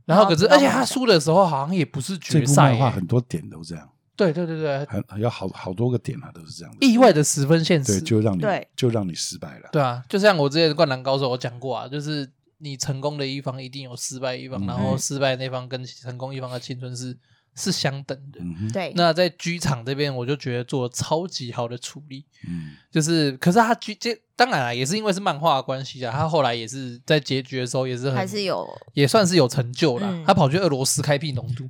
[0.05, 2.71] 然后可是，而且他输的时候好像也不是决赛。
[2.71, 3.89] 漫画很多点都这样。
[4.15, 6.77] 对对对对，很有好好多个点啊，都是这样。
[6.81, 8.45] 意外的十分现实，对，就让你
[8.77, 9.69] 就让你失败了。
[9.73, 17.17] 对啊，就像我之前《灌篮高手》我讲过啊，就是你成功的一方一定有失败一方，然后失败那方跟成功一方的青春是
[17.55, 18.41] 是相等的。
[18.73, 18.93] 对。
[18.97, 22.25] 那在剧场这边，我就觉得做超级好的处理。
[22.49, 26.13] 嗯，就是，可是他剧这当然啊，也是因为是漫画的关系啊。
[26.13, 30.25] 他后来也是在结局的时候，也是很还是有，也算是有成就了。
[30.27, 31.69] 他跑去俄罗斯开辟农都，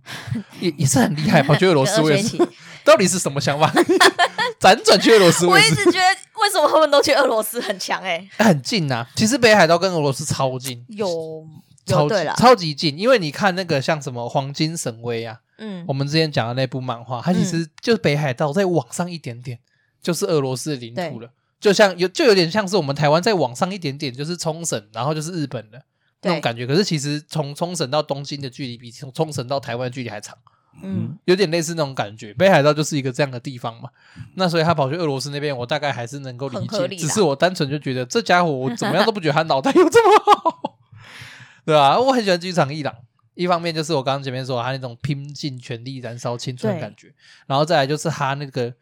[0.60, 1.42] 也也是很厉害。
[1.42, 2.48] 跑去俄罗斯， 为什么？
[2.84, 3.70] 到底是什么想法？
[4.60, 6.06] 辗转去俄罗斯，我一直觉得
[6.40, 8.00] 为什么他们都去俄罗斯很强？
[8.02, 9.06] 哎，很近呐。
[9.16, 11.46] 其实北海道跟俄罗斯超近，有。
[11.84, 19.60] 超级超级近，因为你看那个像什么黄金神威啊，嗯，我们之前讲的那部漫画，它其实就是北海道再往上一点点，
[20.02, 25.80] 就是俄罗斯的领土了，就像有就有点像是我们台湾再往上一点点，就是冲绳，然后就是日本的
[26.22, 26.66] 那种感觉。
[26.66, 30.36] 可是其实从冲绳到东京的距离比从冲绳到台湾的距离还长，
[30.82, 32.34] 嗯，有点类似那种感觉。
[32.34, 33.88] 北海道就是一个这样的地方嘛，
[34.34, 40.78] 那所以他跑去俄罗斯那边，我大概还是能够理解，只是我单纯就觉得这家伙我怎么样都不觉得他脑袋有这么好。
[41.64, 42.92] 对啊，我很喜欢剧场一郎。
[43.34, 47.12] 一方面就是我刚刚前面说他那种拼尽全力燃烧青春的感觉，
[47.46, 48.74] 然后再来就是他那个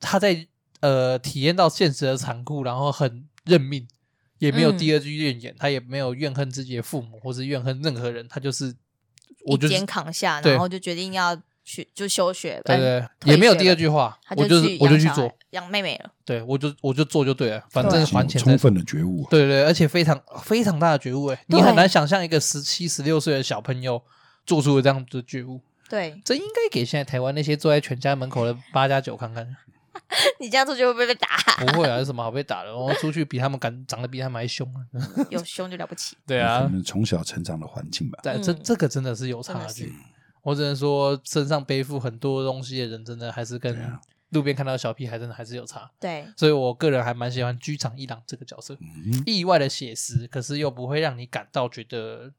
[0.00, 0.46] 他在
[0.80, 3.86] 呃体验到现实的残酷，然后很认命，
[4.38, 8.74] 也没有第二句怨言，嗯、他也没有怨恨自己的父母或是怨恨任何人，他就是
[9.44, 11.40] 我就肩扛下，然后就决定要。
[11.64, 16.10] 去就休学，对对，也没有第二句话，我就是我就去做养妹妹了。
[16.24, 18.40] 对，我就我就做就对了，反正还钱。
[18.40, 24.02] 充分的觉悟，对对，而且非常非常大的觉悟哎，你很难想象一个十七十六岁的小朋友
[24.44, 25.60] 做出了这样的觉悟。
[25.88, 29.56] 对，这应该给现在台湾那些坐在全家门口的八加九看看。
[30.40, 31.28] 你这样出去会不会被打？
[31.66, 32.74] 不会啊，有什么好被打的？
[32.74, 34.80] 我出去比他们敢长得比他们还凶啊！
[35.30, 36.16] 有凶就了不起。
[36.26, 38.18] 对啊，从小成长的环境吧。
[38.22, 39.92] 对，这这个真的是有差距。
[40.42, 43.76] 我只能说，身上背负很多东西的人，真的还是跟
[44.30, 45.90] 路边看到小屁孩，真的还是有差。
[46.00, 52.32] 对，所以我个人还蛮喜欢居长一郎这个角色，嗯、意外的写实，可是又不会让你感到觉得。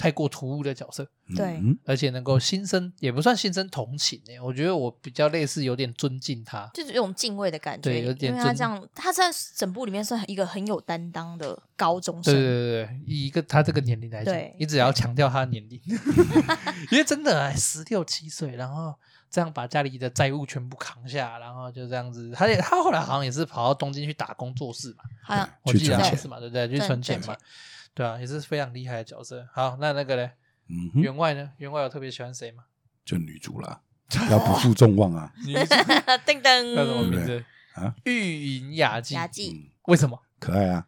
[0.00, 8.32] 太过突兀的角色，对，而且能够心生也不算心生同情诶，我觉得我比较类似有点尊敬他，就是有种敬畏的感觉，对，有点。
[8.32, 15.78] 因为他这样，他在整部里面是一个很有担当的高中生，对对对对，以一个他这个年龄来讲，你只要强调他的年龄，
[16.90, 18.94] 因为真的十六七岁，然后
[19.30, 26.66] 这样把家里的债务全部扛下，然后就这样子，他也他后来好像也是跑到东京去打工做事嘛，好像我记得是嘛，对不对？
[26.66, 27.36] 去存钱嘛。
[27.94, 29.46] 对啊，也是非常厉害的角色。
[29.52, 30.30] 好，那那个嘞，
[30.68, 31.50] 嗯哼，员外呢？
[31.58, 32.64] 员外有特别喜欢谁吗？
[33.04, 33.80] 就女主啦，
[34.30, 35.32] 要不负众望啊。
[35.44, 35.60] 女主，
[36.26, 37.94] 噔噔，叫什么名字啊？
[38.04, 39.14] 玉隐雅纪。
[39.14, 40.20] 雅纪，为什么？
[40.38, 40.86] 可爱啊，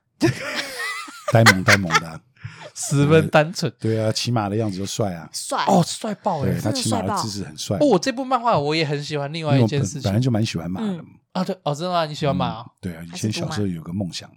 [1.32, 2.20] 呆萌呆萌的，
[2.74, 3.72] 十分单纯。
[3.78, 6.58] 对啊，骑马的样子就帅啊，帅哦，帅爆哎！
[6.62, 7.76] 他骑马的姿势很帅。
[7.78, 9.30] 哦，这部漫画我也很喜欢。
[9.32, 11.42] 另外一件事情，本来就蛮喜欢马的啊。
[11.44, 12.06] 对哦，真的吗？
[12.06, 12.64] 你喜欢马？
[12.80, 14.30] 对啊，以前小时候有个梦想，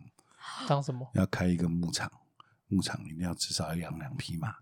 [0.67, 1.07] 当什么？
[1.13, 2.11] 要开一个牧场。
[2.75, 4.53] 牧场一定要至少要养两匹马，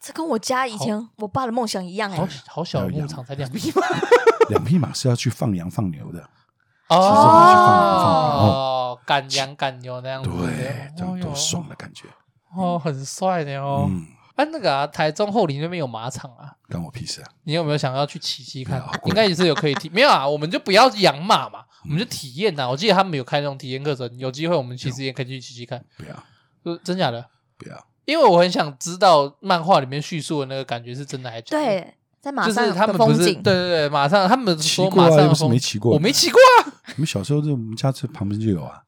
[0.00, 2.16] 这跟我家以前我爸的梦想一样哎。
[2.16, 3.82] 好好小的牧场才两匹马，
[4.50, 6.20] 两匹马是要去放羊放牛的
[6.88, 6.96] 哦。
[6.96, 12.06] 哦，赶羊赶牛那样子，对，这样多爽的感觉
[12.54, 13.90] 哦，很帅的哦。
[14.34, 17.28] 哎，那个啊，台中后里那边有马场啊，关我屁事啊！
[17.44, 18.82] 你有没有想要去骑骑看？
[19.04, 20.26] 应该也是有可以体，没有啊？
[20.26, 22.68] 我们就不要养马嘛，我们就体验呐。
[22.68, 25.84] 我记得他们有开那种体验课程，有机会我们其实也可以去骑骑看。
[25.98, 27.24] 不要，是真假的？
[27.62, 31.64] 不要，因为我很想知道漫画里面叙述的那个感觉是真的还是假的？
[31.64, 36.72] 对，在马上就是他们不是对对对，马上他们说马上是没骑过，我没骑过啊。
[36.88, 38.82] 我们小时候在我们家这旁边就有啊。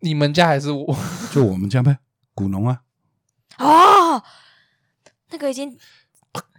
[0.00, 0.96] 你们家还是我？
[1.32, 1.98] 就我们家呗，
[2.34, 2.80] 古农啊。
[3.58, 4.22] 哦，
[5.30, 5.78] 那个已经，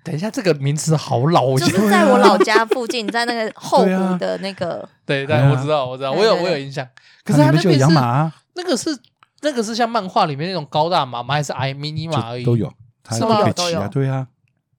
[0.03, 4.87] 等一下，这个名词好老，就是在我老家附近，在那个后湖的那个。
[5.05, 6.87] 对对，我知道，我知道，我有我有印象。
[7.25, 8.97] 可是他那边是养马，那个是。
[9.43, 11.35] 那个是像漫画里面那种高大马吗？
[11.35, 12.43] 还是矮迷你马而已？
[12.43, 12.71] 都有，
[13.11, 13.47] 是吗？
[13.51, 14.27] 都有，对啊，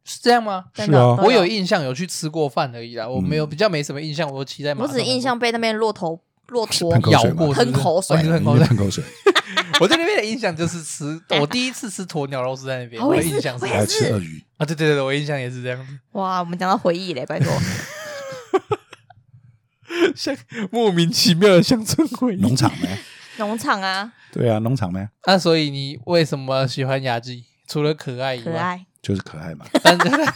[0.05, 0.65] 是这样吗？
[0.75, 4.93] 是啊，我有印象有去吃过饭而已啦，我没有比较没什么印象，我骑在马上。
[4.93, 8.43] 我只印象被那边骆驼骆驼咬过，喷口水，喷
[8.77, 9.05] 口水。
[9.81, 15.99] 我对那边的印象就是吃，我第一次吃鸵鸟肉是在那边， 我的印象是还吃鳄鱼啊，对对对，我印象也是这样子。
[16.13, 17.53] 哇，我们讲到回忆嘞，拜托，
[20.17, 20.37] 像
[20.71, 22.89] 莫名其妙的乡村回忆，农场呢？
[23.39, 25.09] 农场啊，对啊，农场咩？
[25.27, 27.45] 那所以你为什么喜欢雅纪？
[27.67, 29.65] 除了可爱以外，可爱就是可爱嘛。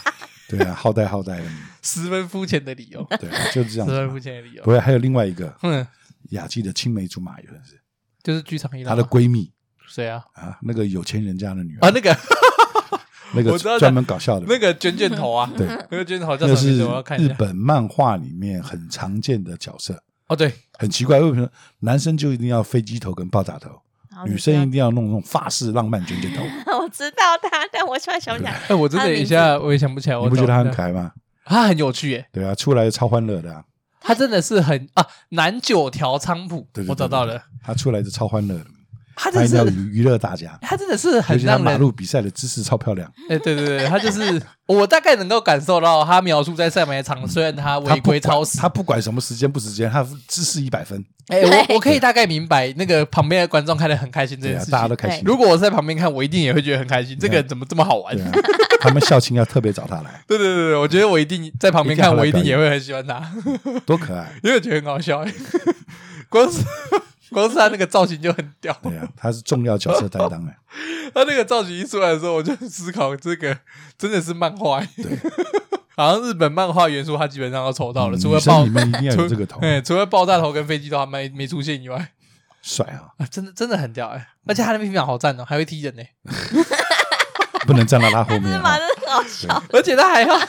[0.49, 1.45] 对啊，好带好带的，
[1.83, 3.05] 十分肤浅的理由。
[3.19, 3.87] 对，就是这样。
[3.87, 4.63] 十分肤浅的理由。
[4.63, 5.85] 不会，还有另外一个，嗯，
[6.31, 7.79] 雅纪的青梅竹马，有的是，
[8.23, 9.51] 就是剧场一郎她的闺蜜，
[9.87, 10.25] 谁啊？
[10.33, 12.17] 啊，那个有钱人家的女儿啊，那个，
[13.35, 16.87] 那个专门搞笑的，那个卷卷头啊，对，那个卷卷头叫什么？
[16.89, 17.31] 我要看一下。
[17.31, 20.03] 日本漫画里面很常见的角色。
[20.29, 23.81] 哦，对，很奇怪，为什么男生就一定要飞机头跟爆炸头，
[24.25, 26.43] 女生一定要弄那种法式浪漫卷卷头？
[26.79, 28.53] 我知道他，但我突然想不起来。
[28.69, 30.17] 哎，我真的一下我也想不起来。
[30.19, 31.11] 你不觉得他很可爱吗？
[31.43, 32.27] 他很有趣耶。
[32.31, 33.65] 对啊，出来超欢乐的。
[34.01, 38.65] 他真的是很啊，南九条仓普，我找到了，他出来是超欢乐的。
[39.21, 43.11] 他真的是娱乐大家，他真的是很让马路比赛的姿势超漂亮。
[43.29, 51.03] 哎，对对对，他就是我大概能够感受到他描述在赛马场，虽然他违规超时，他不管什么时间不时间，他姿势一百分。
[51.27, 55.21] 哎，我我可以大概明白那个旁边的观众看得很开心这件事情，大家都开心。
[55.25, 57.17] 如果我在旁边看，我一定也会觉得很开心。
[57.19, 58.15] 这个人怎么这么好玩？
[58.79, 60.23] 他们校庆要特别找他来。
[60.25, 63.21] 对对对对，我觉得我一定在旁边看，我一定也会很喜欢他，
[63.85, 65.25] 多可爱， 因为我觉得很好笑。
[66.29, 66.63] 光是。
[67.31, 70.57] 光是他那个造型就很屌，对啊，他是重要角色担当哎。
[71.13, 73.57] 他那个造型一出来的时候，我就思考这个
[73.97, 75.17] 真的是漫画，对，
[75.97, 82.11] 好像日本漫画元素他基本上都抽到了，除了爆，里面一定要有这个头，哎，除了爆炸头跟飞机头还没没出现以外，
[82.61, 82.85] 帅
[83.17, 86.03] 啊，真的真的很屌哎，而且他那匹马好赞哦，还会踢人呢，
[87.65, 90.39] 不能站到他后面，马真的好笑，而且他还要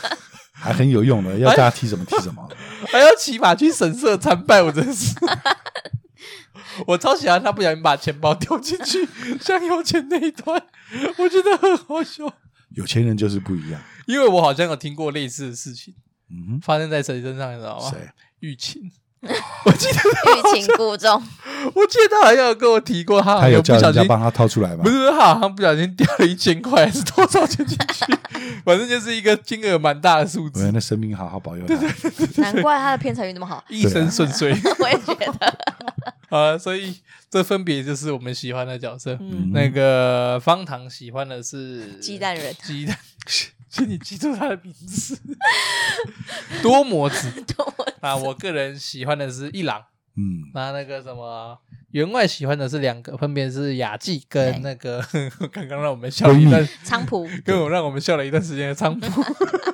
[0.52, 2.46] 还很有用的，要大家踢什么踢什么，
[2.88, 5.14] 还要骑马去神社参拜，我真是。
[6.86, 9.06] 我超喜欢他不小心把钱包丢进去，
[9.40, 10.62] 像有钱那一段，
[11.18, 12.24] 我觉得很好笑。
[12.70, 15.94] 有钱人就是不一样，因为我好像有听过类似的事情，
[16.30, 17.90] 嗯，发生在谁身上，你知道吗？
[17.90, 18.08] 谁？
[18.40, 18.90] 玉琴，
[19.66, 20.00] 我记得
[20.54, 21.22] 欲擒故纵。
[21.74, 24.82] 我记得他好像有跟我提过，他他有叫人家帮他掏出来吗？
[24.82, 28.04] 不是，他好像不小心掉了一千块，还是多少钱进去？
[28.64, 30.70] 反正就是一个金额蛮大的数字。
[30.72, 34.56] 那神明好好保佑他，难怪他的偏财运那么好，一生顺遂。
[34.78, 35.58] 我也觉得。
[36.30, 36.96] 啊，所以
[37.28, 39.18] 这分别就是我们喜欢的角色。
[39.20, 42.96] 嗯、那个方糖喜欢的是鸡蛋人，鸡蛋，
[43.70, 45.16] 请你记住他的名字，
[46.60, 47.30] 多摩子。
[47.42, 49.82] 多摩子啊，我个人喜欢的是一郎。
[50.16, 51.56] 嗯，那那个什么
[51.92, 55.00] 员外喜欢的是两个，分别是雅纪跟那个
[55.52, 59.22] 刚刚让我们笑了一段仓普，跟我让我们笑了一段时间的仓普，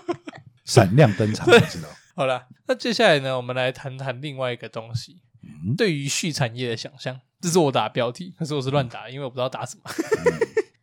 [0.65, 1.89] 闪亮登场，你知道？
[2.15, 5.23] 好了，那接下来呢，我们来谈谈另外一个东西。
[5.77, 9.83] 对于畜产业的想象，这是我打的标题，可是我是乱打，因为我不知道打什么。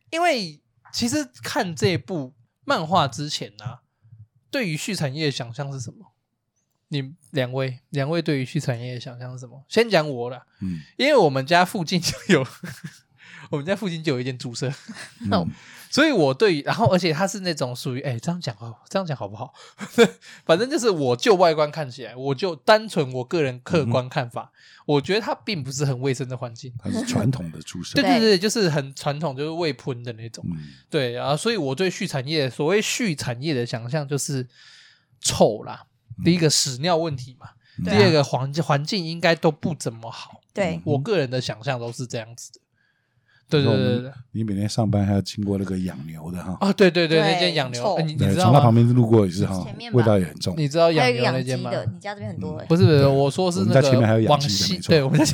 [0.10, 0.60] 因为
[0.92, 2.34] 其实看这部
[2.66, 3.82] 漫画之前呢、啊，
[4.52, 6.14] 对于畜产业的想象是什么？
[6.90, 9.64] 你两位，两位对于畜产业的想象是什么？
[9.68, 12.48] 先讲我了，嗯，因为我们家附近就有，
[13.50, 14.72] 我们家附近就有一间猪舍。
[15.32, 15.50] 嗯
[15.94, 19.54] 所以，我对于，然后，而且它是那种属于，哎，这样讲哦，这样讲好不好？
[20.44, 26.74] 反正就是，我就外观看起来，我就单纯我个人客观看法，嗯、我觉得它并不是很卫生的环境。
[26.80, 30.44] 它是传统的出生，对对对，就是很传统，就是未喷的那种。
[30.48, 30.58] 嗯、
[30.90, 34.48] 对，啊，所以我对畜产业，所谓畜产业的想象就是
[35.22, 35.86] 臭啦。
[36.18, 40.42] 嗯、第一个屎尿问题嘛，嗯、第二个环境环境应该都不怎么好。
[40.56, 42.62] 对，我个人的想象都是这样子的。
[43.62, 46.58] 对对对对，你每天上班还要经过那个养牛的哈？
[46.60, 48.46] 啊，对对对，那间养牛，你你知道？
[48.46, 50.54] 从他旁边路过也是哈，味道也很重。
[50.58, 51.72] 你知道养牛那间吗？
[51.72, 52.66] 你家这边很多哎。
[52.66, 55.34] 不是不是，我说是那个前面还有养鸡的，对，我们家。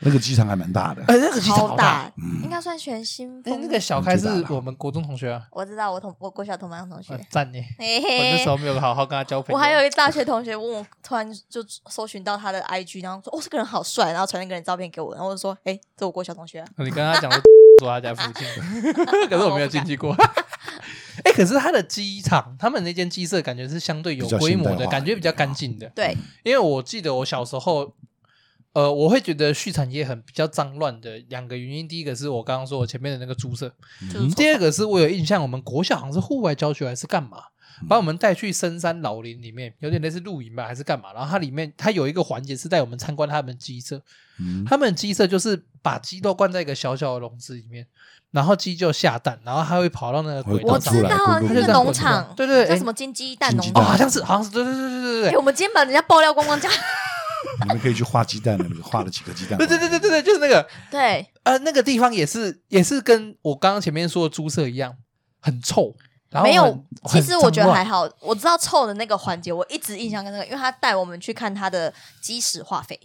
[0.00, 2.10] 那个机场还蛮大的，哎，那个机场好大，
[2.44, 3.40] 应该算全新。
[3.44, 7.58] 哎，那个小开是我们国中同学啊，我知道，我同我国小同班同学，赞呢。
[7.78, 9.58] 我那时候没有好好跟他交朋友。
[9.58, 17.28] 我还有一大学同学问我，突然就搜寻到他的 IG，然后说：“哦，这个人好帅。”然后传那个人照片给我，然后我就说：“哎，这我国小同学。”你跟他讲
[17.80, 18.92] 说他家附近的，
[19.28, 20.14] 可是我没有进去过。
[21.24, 25.88] 哎，可是他的机场，他们那间鸡舍感觉是相对有规模的，感觉比较干净的。
[25.88, 27.92] 对，因为我记得我小时候。
[28.78, 33.74] 呃，我会觉得畜产业很比较脏乱的两个原因，第一个是我刚刚说我前面的那个猪舍，
[34.14, 37.38] 嗯、第二个是我有印象，我们国小好像是户外教学还是干嘛，
[37.88, 41.12] 把我们带去深山老林里面，有点类似露营吧，还是干嘛？
[41.12, 44.00] 然后它里面它有一个环节是带我们参观他们鸡舍，
[44.38, 47.84] 嗯、他们鸡舍就是把鸡都关在一个小小的笼子里面，
[48.30, 56.70] 然后鸡就下蛋，然后它会跑到那个轨道上，我知道啊那个农场，对对，对，叫什么金鸡蛋农场，哦，好像是，好像是，对对对对对对，我们今天把人家爆料光光讲。
[57.62, 59.56] 你们可以去画鸡蛋的，画了几个鸡蛋？
[59.58, 60.68] 对对对对对对，就是那个。
[60.90, 64.96] 对，呃，那个地方也是也是跟我刚刚前面说的猪舍一样，
[65.40, 65.94] 很臭。
[66.30, 68.06] 然后没有，其实我觉得还好。
[68.20, 73.00] 我知道臭的那个环节，我一直印象跟那个，因为他带我们去看他的鸡屎化肥，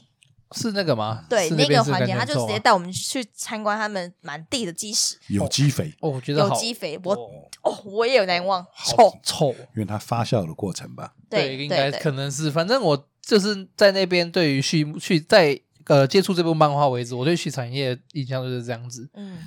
[0.52, 1.24] 是那个吗？
[1.30, 5.94] 对，那个环节，他就直接带我们去参观他们满地的鸡屎，有机肥。
[6.02, 7.14] 哦，我觉得有机肥，我
[7.62, 11.14] 哦，我也有难忘，臭臭，因为它发酵的过程吧。
[11.30, 13.08] 对，应该可能是，反正我。
[13.26, 19.10] 就是在那边，对于畜畜在呃接触这部漫画为止，我对畜产业印象就是这样子。
[19.14, 19.40] 嗯，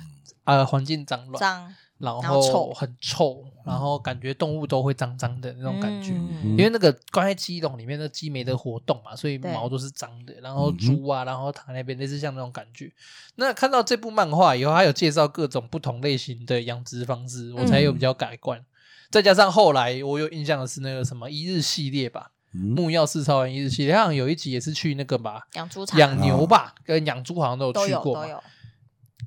[0.43, 6.11] 啊，环境脏乱，脏，然后臭很臭，然后感觉动物都会脏脏的那种感觉。
[6.43, 10.33] 因为那个关在鸡笼里面，那鸡没得活动嘛，所以毛都是脏的。
[10.41, 12.91] 然后猪啊，然后躺那边，类似像那种感觉。
[13.35, 18.63] 那看到这部漫画以后，还有介绍各种不同类型的养殖方式，我才有比较改观。
[19.09, 28.43] 再加上后来我有印象的是那个什么一日系列吧，嗯、木曜四超人一日系列，好像有一集也是去那个吧，养猪场、养牛吧，哦、跟养猪好像都有去过都有，都有。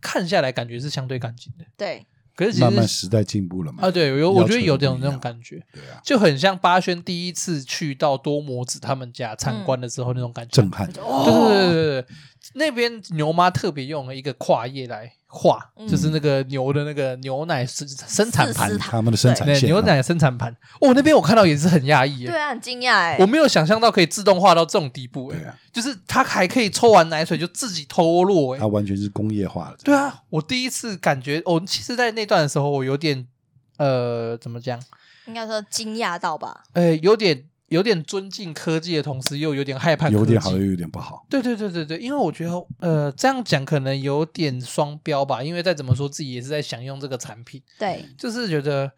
[0.00, 2.06] 看下来感觉是相对干净的，对。
[2.36, 3.86] 可是其实慢慢时代进步了嘛？
[3.86, 10.90] 啊，对，有我觉得有这种那种感觉，对啊，就很像八轩第一次去到多摩子他们家参观的时候那种感觉，震撼。
[10.90, 12.06] 对对对对对，
[12.54, 15.12] 那边牛妈特别用了一个跨页来。
[15.32, 20.52] 画就是那个牛的那个牛奶生生产盘，他们的生产线，牛奶生产盘。
[20.80, 29.76] 哦，那边我看到也是很讶异，对啊，很惊讶哎，我没有想象到可以自动化到这种地步，哎，就是它还可以抽完奶水就自己脱落，哎，它完全是工业化的。
[29.84, 33.24] 对啊，我第一次感觉，哦，其实，在那段的时候，我有点，
[33.76, 34.82] 呃，怎么讲？
[35.26, 36.64] 应该说惊讶到吧？
[36.72, 37.44] 哎，有点。
[37.70, 40.16] 有点尊敬科技的同时，又有点害怕科技。
[40.16, 41.24] 有点好，又有点不好。
[41.30, 45.42] 对对对对对，因为我觉得，呃，这样讲可能有点双标吧。
[45.42, 47.62] 因为再怎么说，自己也是在享用这个产品。
[47.78, 48.90] 对，就是觉得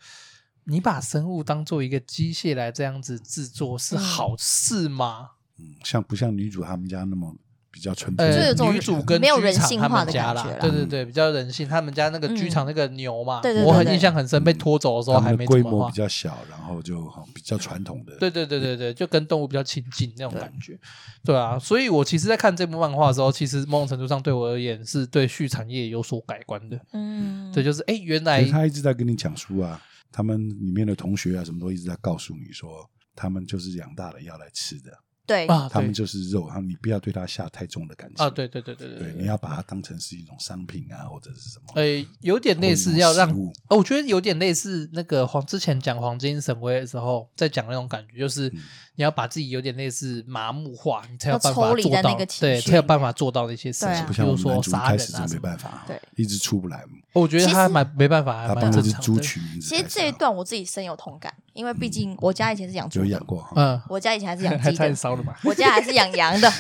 [0.65, 5.33] 你把生物当做一个机械来这样子制作，是好事吗？
[5.59, 7.37] 嗯，像不像女主他们家那么？
[7.73, 11.67] 比较纯粹，呃，女主跟剧场他们家啦，对对对，比较人性。
[11.67, 18.15] 他们家那个剧场那个牛嘛，我很印象很深，被拖走的时候还没规模比较小，然后就比较传统的。
[18.19, 20.79] 对对对对对，就跟动物比较亲近那种感觉。
[21.25, 26.79] 对啊，所以我其实，在看这部漫画的时候，其实某种程度上对我而言，是对畜产业有所改观的。
[26.93, 29.81] 嗯，对，就是哎，原来他一直在跟你讲书啊，
[30.13, 34.91] 他们里面的同学啊，什么都一直在告诉你说，他们就是养大了要来吃的。
[35.25, 38.29] 对啊，他们就是肉，然后你不要对它下太重的感情啊。
[38.29, 41.73] 对对对对对，对，你要把它当成是一种商品啊，或者是什么？
[41.75, 43.31] 呃，有点类似要让，
[43.69, 48.51] 哦，我觉得有点类似那个黄之前讲黄金神威的时候，在讲那种感觉，就是
[48.97, 54.05] 你要把自己有点类似麻木化，你才有办法做到，对，才有办法做到那些事情。
[54.07, 56.85] 不像我们男主杀人啊，没办法，对，一直出不来。
[57.13, 59.69] 我觉得他蛮没办法，他帮那只猪取名字。
[59.69, 66.53] 其实这一段我自己深有同感，因为毕竟我家以前是养猪，有养过，嗯，我家以前还是养 鸡的，烧的吧， 我家还是养羊的，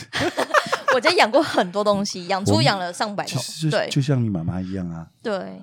[0.94, 5.62] 我家养过很多东西，养猪养了上百头，对，就像你妈妈一样啊，对，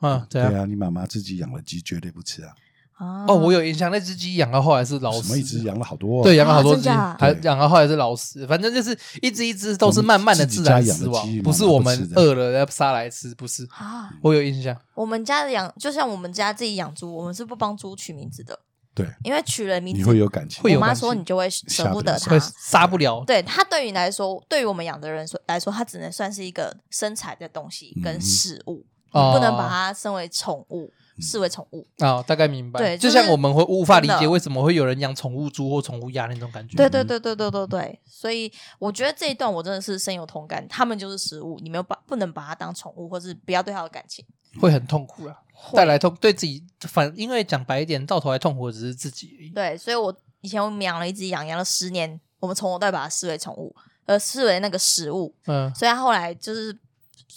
[0.00, 2.54] 啊，对啊，你妈妈自己养了鸡，绝对不吃啊。
[2.96, 14.76] 哦，我有印象，那只鸡养到后来是老死，什么一直养了好多，对，养了好多只，还养到后来是老死，反正就是一只一只都是慢慢的自然死亡，不是我们饿了要杀来吃，不是啊，我有印象。
[14.94, 18.56] 我们家的养，就像我们家自己养猪，我们是不帮猪取名字的，
[18.94, 23.24] 对，因为取了名字你会有感情，我妈说你就会舍不得它，杀不了。
[23.26, 30.92] 对，它对于你来说，对于我们养的人说来说，它只能算是一个生财的东西跟食物，你不能把它升为宠物。
[31.20, 32.80] 视为宠物啊，大概明白。
[32.80, 36.76] 对，就像我们会无法理解为什么会有人养宠物猪或宠物鸭那种感觉。
[36.76, 40.66] 对对对对对对对，所以我觉得这一段我真的是深有同感。
[40.68, 44.24] 他们就是食物，你没有把不能把它当宠物，或是不要对它有感情，
[44.60, 45.36] 会很痛苦啊，
[45.72, 49.52] 带来痛对自己反，因为讲白一点，到头来痛苦的只是自己。
[49.54, 53.74] 对，所以我以前我们养了一只羊，养了十年，我们从头到尾把它视为宠物，
[54.06, 55.34] 呃视为那个食物。
[55.46, 56.76] 嗯，所以它后来就是。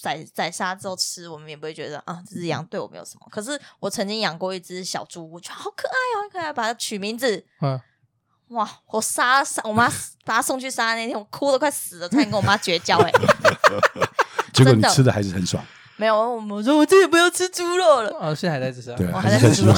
[0.02, 3.28] 宰宰杀之后吃，我们也不会觉得啊，这只羊对我没有什么。
[3.30, 7.46] 可是我曾经养过一只小猪，我觉得好可爱哦，好可爱，把它取名字。
[7.62, 7.80] 嗯，
[8.50, 9.90] 哇，我杀杀我妈
[10.26, 13.12] 把它送去杀那天，我哭得快死了，差点跟我妈绝交哎。
[14.54, 15.64] 结果你吃的还是很爽。
[15.98, 18.18] 没有，我说我再也不要吃猪肉了。
[18.20, 18.96] 啊，现在还在吃啊？
[18.98, 19.74] 对，我还在吃猪肉。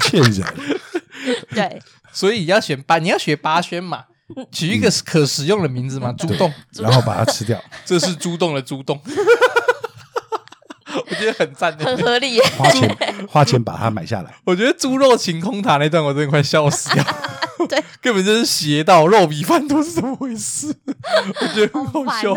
[0.00, 0.54] 骗人。
[1.54, 1.80] 对，
[2.12, 4.04] 所以要选八，你要学八轩嘛，
[4.50, 7.62] 取一个可食用的名字嘛，猪洞，然后把它吃掉。
[7.84, 9.00] 这是猪洞的猪洞。
[11.06, 12.40] 我觉得很赞，很合理。
[12.40, 12.96] 花钱
[13.28, 14.34] 花钱把它买下来。
[14.44, 17.04] 我觉得猪肉晴空塔那段我真的快笑死掉。
[17.68, 20.74] 对，根本就是邪道，肉米饭都是怎么回事？
[21.40, 22.34] 我觉得很好笑。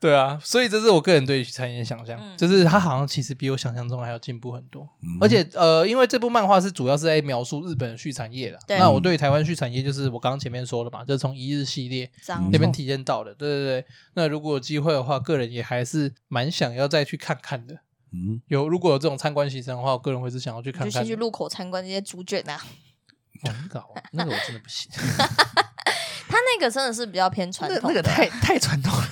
[0.00, 4.88] 对啊，所以这是我个人对产业想象，嗯、就是它好像其实比我想象中还要进步很多。
[5.02, 12.08] 嗯、而且呃，因为这部漫画是主要是在描述日本的畜产业的，对那我对台湾畜产业就是我刚刚前面说的嘛，就是从一日系列
[12.52, 13.34] 那边体验到的。
[13.34, 17.74] 对对对，那如果有机会的话，个人也还是蛮想要再去看看的。
[18.12, 20.90] 嗯，有如果有这种参观行程的话，我个人会是想要去看看。
[20.90, 22.56] 就先去路口参观这些猪圈呐。
[23.42, 24.88] 哇，那个那个我真的不行。
[26.28, 29.08] 他那个真的是比较偏传统，那个太太传统了。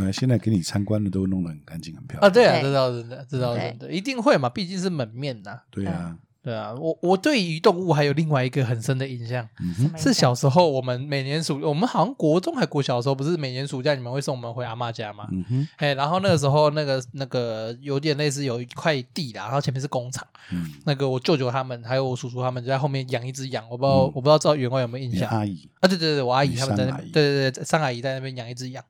[0.00, 2.32] 呃，现在给你参观的都弄得很干净、很漂亮啊！
[2.32, 5.60] 对啊，这倒是真的，这倒是真的，一定会嘛，毕竟是门面呐。
[5.70, 9.48] 对啊，对啊，我我对于动物还有另外一个很深的印象，
[9.96, 15.26] 是小时候我们每年暑，我们好像国中还国小的时候，不是每年暑假你们会送我们回阿妈家嘛？
[15.32, 25.28] 嗯哼，哎，然后那个时候那个那个有点类似有一块地啦，然后前面是工厂，嗯，那个我舅舅他们还有我叔叔他们就在后面养一只羊，我不知道我不知道知道员外有没有印象？
[25.30, 28.84] 阿姨啊，对对对，我阿姨他们在那，对对对，三阿姨在那边养一只羊。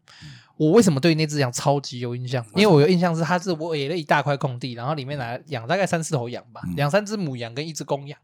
[0.57, 2.45] 我为什么对那只羊超级有印象？
[2.55, 8.19] 因为我有印象是它是我围了一大块空地，然后里面来养大概三四头羊吧，两三只母羊跟一只公羊。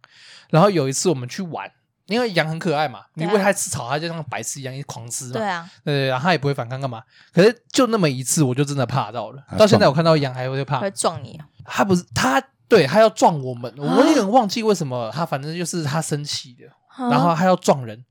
[0.51, 1.70] 然后有一次我们去玩，
[2.07, 5.33] 因为羊很可爱嘛，你喂它吃草，它就像白痴一样一狂吃嘛。
[5.33, 7.03] 对啊，对，然后它也不会反抗干嘛。
[7.33, 9.43] 可是就那么一次，我就真的怕到了。
[9.59, 11.41] 到现在我看到羊还会怕，会撞你。
[11.64, 13.72] 它不是它，对，它要撞我们。
[13.76, 16.64] 我有点忘记为什么，它反正就是它生气的，
[17.11, 18.05] 然后它要撞人，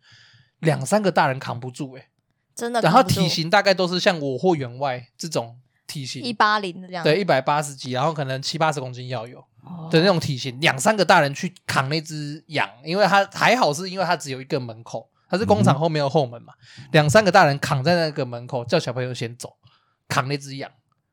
[0.60, 2.08] 两三个大人扛不住哎。
[2.56, 9.44] 真的，然后体型大概都是像我或员外这种体型，一八零的这样，对，一百八十几，然后可能七八十公斤要有
[9.90, 16.54] 的那种体型，两三个大人去扛那只羊，因为它还好是因为它只有一个门口，它是工厂后面有后门嘛，
[16.92, 19.54] 两三个大人扛在那个门口，叫小朋友先走，
[20.08, 20.70] 扛那只羊，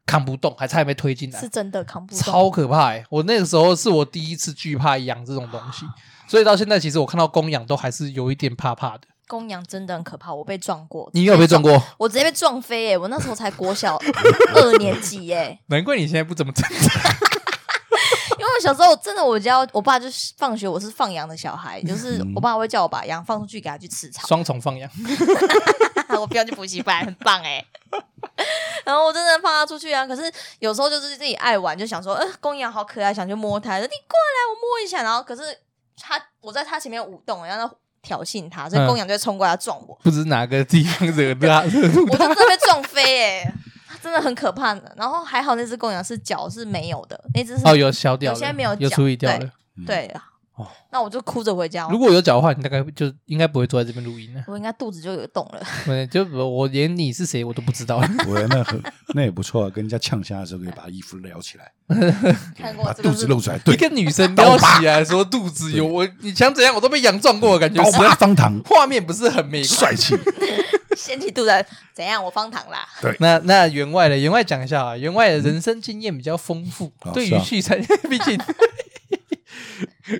[0.06, 3.04] 扛不动，还差点被推进来，是真的扛不动，超可怕哎！
[3.10, 5.84] 我那个时候是我第一次惧怕羊这种东西，
[6.28, 9.08] 所以到现在其实我看到公羊都还是有一点怕怕的。
[9.28, 11.08] 公羊真的很可怕，我被撞过。
[11.12, 11.80] 你有被撞过？
[11.98, 12.98] 我直接被撞飞耶！
[12.98, 13.96] 我那时候才国小
[14.54, 15.56] 二年级耶。
[15.68, 16.78] 难怪你现在不怎么成长。
[18.38, 24.26] 因为小时候真的，我家我爸就是放学，我是放羊的小孩，就是我爸会叫我把羊放出去给他去吃草。
[24.28, 24.90] 双重放羊，
[26.18, 27.64] 我不要去补习班，很棒哎。
[28.84, 35.02] 然后我真的放他出去啊，可是有时候就是自己爱玩，就想说，呃，公羊好可爱，想去摸它，说你过来，我摸一下。
[35.02, 35.42] 然后可是
[36.00, 37.76] 他，我在他前面舞动，然后。
[38.08, 39.98] 挑衅他，所以公羊就冲过来撞我。
[40.02, 43.54] 不知哪个地方惹他， 我就真的被撞飞哎，
[44.02, 44.90] 真的很可怕的。
[44.96, 49.50] 然后还好那只公羊是脚是没有的，那只是哦有消掉，有些没有有处理掉了，
[49.86, 50.10] 对。
[50.58, 51.88] 哦，那我就哭着回家。
[51.88, 54.42] 如果有脚的话，你大概就应该不会坐在这边录音了。
[54.48, 55.62] 我应该肚子就有洞了。
[55.86, 57.98] 对，就我连你是谁我都不知道。
[58.26, 58.82] 我那很
[59.14, 61.72] 那也不错啊，跟人家呛虾的时候可以把衣服撩起来，
[62.58, 63.60] 看过把肚子露出来。
[63.66, 70.16] 一个女生撩起来说肚子有我，你想怎样我都被羊撞过，感觉刀疤方糖， 画面不是很美帅气。
[70.96, 71.50] 掀起肚子
[71.94, 72.22] 怎样？
[72.24, 72.84] 我方糖啦。
[73.00, 78.36] 对，那那员外的员外讲一下啊，员外的人生经验比较丰富，对于畜产业毕竟。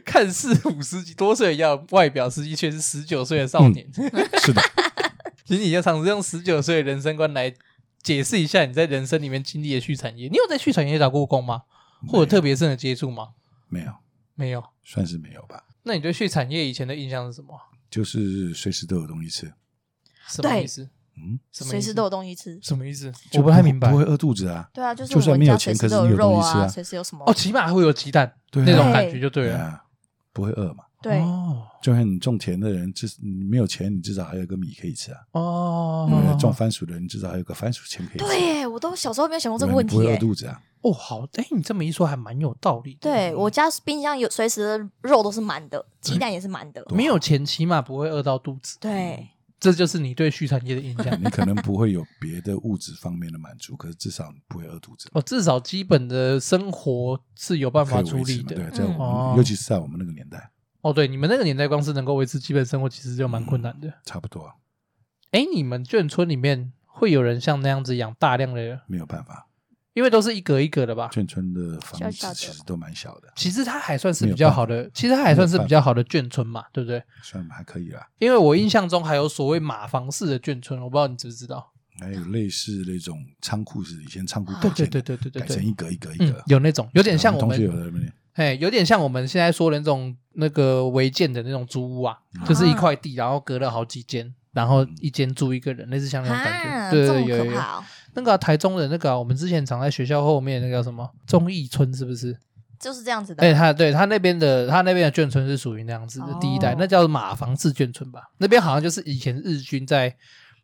[0.04, 3.88] 看似五十几多岁一样，外表实际却是十九岁的少年。
[3.96, 4.10] 嗯、
[4.40, 4.62] 是的，
[5.44, 7.52] 其实你要尝试用十九岁的人生观来
[8.02, 10.28] 解释一下你在人生里面经历的畜产业。
[10.28, 11.62] 你有在畜产业打过工吗？
[12.06, 13.30] 或者特别深的接触吗？
[13.68, 13.92] 没有，
[14.34, 15.64] 没有，算是没有吧。
[15.82, 17.58] 那你对畜产业以前的印象是什么？
[17.90, 19.52] 就是随时都有东西吃。
[20.28, 20.88] 什么意思？
[21.22, 23.12] 嗯，随时都有东西吃，什么意思？
[23.34, 23.90] 我不太明白。
[23.90, 24.68] 不会饿肚子啊？
[24.72, 26.68] 对啊，就是就算没有钱，可是你有东西吃啊。
[26.68, 27.24] 随时有什么？
[27.26, 29.82] 哦，起码还会有鸡蛋，那种感觉就对了。
[30.32, 30.84] 不会饿嘛？
[31.00, 31.20] 对，
[31.80, 35.18] 就像你种田的人，至你没有钱，你至少还有个米可以吃啊。
[35.32, 38.24] 哦，种番薯的人至少还有个番薯钱可以吃。
[38.24, 39.96] 对，我都小时候没有想过这个问题。
[39.96, 40.60] 不会饿肚子啊？
[40.82, 42.96] 哦，好，哎，你这么一说还蛮有道理。
[43.00, 46.84] 对，我家冰箱有随时的肉都是满的，鸡蛋也是满的。
[46.90, 48.76] 没有钱起码不会饿到肚子。
[48.80, 49.28] 对。
[49.60, 51.06] 这就是你对畜产业的印象。
[51.20, 55.08] 你可能不会有别的物质方面的满足，可是至少你不会饿肚子。
[55.12, 58.54] 哦，至少基本的生活是有办法处理的。
[58.54, 60.50] 对，在我们，尤其是在我们那个年代。
[60.82, 63.92] 哦，对，你们那个年代，光是能够维持基本生活，其实就蛮困难的。
[64.04, 64.48] 差不多。
[65.32, 68.80] 哎，你们眷村里面会有人像那样子养大量的人？
[68.86, 69.47] 没有办法。
[69.98, 73.32] 因为都是一格一格的吧，眷村的房子其实都蛮小的。
[73.34, 77.02] 其实它还算是比较好的，其实它还算是比较好的眷村嘛，对不对？
[77.20, 78.06] 算还可以啦。
[78.20, 81.72] 因为我印象中还有所谓马房式的眷村，我不知道你知不知道？
[81.98, 87.92] 还有类似那种仓库式，以前仓库对对对对对对，改成一格一格一格，有那种有点像我们同学有的？
[88.34, 97.60] 哎，有点像我们现在说的那种那个违建的那种租屋啊，就是一块地，然后隔了好几间，然后一间住一个人，类似像那种感觉，对对有有。
[98.14, 102.36] 那个台中的那个，我们之前常在学校后面那个叫什么忠义村，是不是？
[102.78, 103.42] 就是这样子的。
[103.42, 108.30] 哎，他对他那边的，他那边的眷村是属于那样子的第一代，那叫马房式眷村吧？
[108.38, 110.14] 那边好像就是以前日军在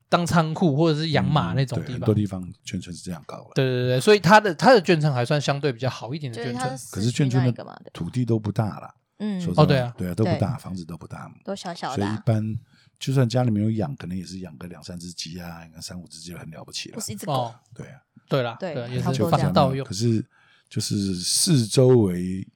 [0.09, 1.93] 当仓库或者是养马那种地方。
[1.95, 3.51] 很多地方眷村是这样搞的。
[3.57, 6.69] 对对对，所以他的他的眷村还算相对比较好一点的眷村。
[6.93, 8.95] 可是眷村的土地都不大了。
[9.19, 9.45] 嗯。
[9.57, 12.03] 哦，对啊，对啊，都不大，房子都不大，都小小的。
[12.03, 12.59] 所以一般。
[12.99, 16.95] 就算家里面有养，可能也是养个两三只鸡啊，养个三五只就很了不起了。
[16.95, 19.87] 不是一只狗，对啊，对啦，对，也是就放到用。
[19.87, 20.25] 可是
[20.69, 22.47] 就是四周围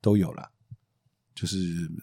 [0.00, 0.48] 都有了，
[1.34, 1.56] 就是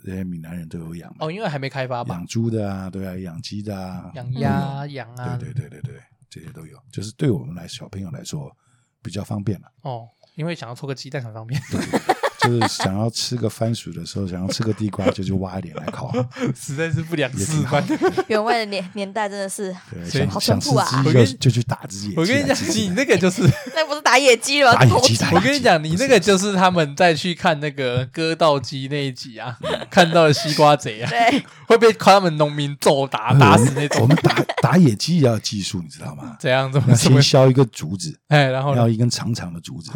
[0.03, 1.15] 这些闽南人都有养。
[1.19, 2.15] 哦，因为还没开发吧？
[2.15, 6.77] 养猪的啊，对啊，养鸡的啊，养鸭、羊啊，对对对对对，这些都有。
[6.91, 8.55] 就是对我们来小朋友来说
[9.01, 9.71] 比较方便了。
[9.83, 11.61] 哦，因为想要搓个鸡蛋很方便。
[11.71, 11.79] 就
[12.49, 16.11] 就是想要吃个番薯的时候，想要吃个地瓜，就去挖一点来烤，
[16.55, 17.83] 实在是不良示范。
[18.27, 19.75] 原味的年 年代真的是，
[20.11, 21.03] 对，好淳朴啊！
[21.03, 22.15] 就就去打只野鸡。
[22.17, 23.43] 我跟你讲，你那个就是
[23.75, 25.17] 那不是打野鸡了， 打野鸡。
[25.33, 29.57] 我跟你讲，你那个就是他们再去看那个割稻机那一集啊，
[29.89, 34.01] 看到了西瓜贼啊，对，会被他们农民揍打打死那种。
[34.01, 36.35] 我们打打野鸡也要技术，你知道吗？
[36.39, 39.91] 这样子，先削一个竹子，哎，然后要一根长长的竹子。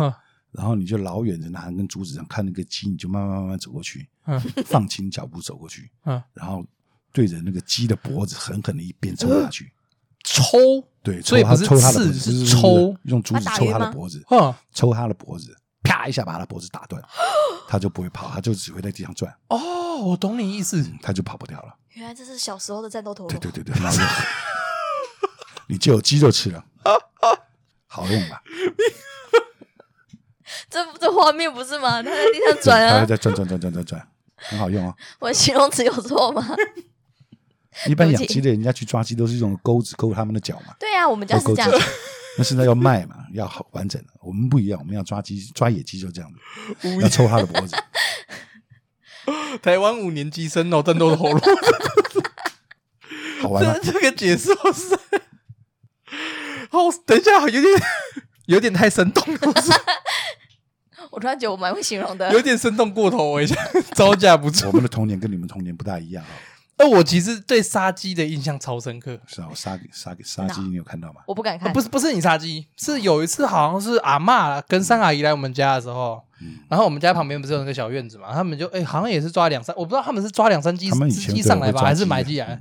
[0.53, 6.65] 然后你就老远的拿根竹子上看那个鸡，你就慢慢慢慢走过去，嗯，放轻脚步走过去，嗯，然后
[7.11, 9.71] 对着那个鸡的脖子狠狠的一鞭抽下去，
[10.23, 10.57] 抽，
[11.01, 17.01] 对，抽它，抽它的脖子，是抽，用竹子抽它的脖子，嗯，抽它的脖子，啪一下把它脖子打断，
[17.67, 19.35] 它就不会跑，它就只会在地上转。
[19.49, 21.75] 哦，我懂你意思，它就跑不掉了。
[21.93, 23.39] 原来这是小时候的战斗陀螺。
[23.39, 23.83] 对对对对，
[25.67, 26.65] 你就有鸡肉吃了，
[27.87, 28.41] 好用吧？
[30.73, 32.01] 这这画面不是吗？
[32.01, 34.95] 他在地上转啊，在转转转转转转，很好用哦。
[35.19, 36.43] 我的形容词有错吗？
[37.87, 40.73] 一般养鸡的人家去抓鸡都是用钩子勾他们的脚嘛。
[40.79, 41.71] 对啊，我们家是这样。
[42.37, 44.07] 那现在要卖嘛，要好完整的。
[44.21, 46.31] 我们不一样，我们要抓鸡抓野鸡就这样
[46.81, 47.75] 子，要抽他的脖子。
[49.61, 51.39] 台湾五年级生哦，战斗陀螺，
[53.41, 53.75] 好玩吗？
[53.83, 54.95] 这个解释好是，
[56.69, 57.63] 好，等一下，有点
[58.47, 59.39] 有点太生动了。
[61.13, 63.55] 我突然觉得我蛮会形容的，有点生动过头，我一下
[63.93, 64.65] 招架不住。
[64.67, 66.31] 我们的童年跟你们童年不大一样啊。
[66.75, 69.19] 那我其实对杀鸡的印象超深刻。
[69.27, 71.21] 是啊，我杀杀杀鸡，你有看到吗？
[71.27, 71.71] 我不敢看。
[71.71, 76.19] 不是不是你杀鸡，是有一次好像是阿妈跟三阿姨来我们家的时候，
[76.67, 80.89] 然后我们家旁边不是有那个小院子嘛，他们就哎好像也是抓两三，我不知道他们是抓两三只
[81.31, 82.59] 鸡上来吧，还是买鸡来。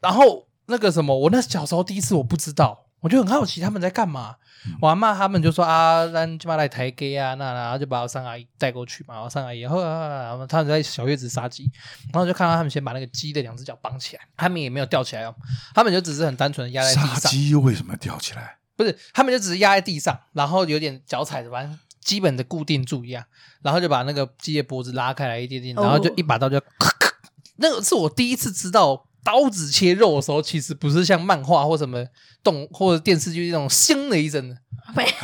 [0.00, 4.34] 然后那个什么，我那小时候第一次我不知道，我就很好奇他们在干嘛。
[4.80, 9.20] 我阿妈他们就说啊，咱起码来台给啊，那然后就把我三阿姨带过去嘛。
[9.20, 11.70] 我三阿姨然后他们在小月子杀鸡，
[12.10, 15.34] 然后就看到他们先把那个鸡的两只脚绑起来，他们也没有吊起来哦，
[15.74, 17.14] 他们就只是很单纯的压在地上。
[17.16, 18.56] 杀鸡又为什么吊起来？
[18.74, 23.22] 不是，他们就只是压在地上，然后有点脚踩着，反正基本的固定住一样，
[23.60, 27.12] 然后就把那个鸡的脖子拉开来一点点，然后就一把刀就咔咔。
[27.56, 29.08] 那个是我第一次知道。
[29.24, 32.04] 刀子切肉的时候，其实不是像漫画或什么
[32.42, 34.54] 动或者电视剧那种腥的一声的，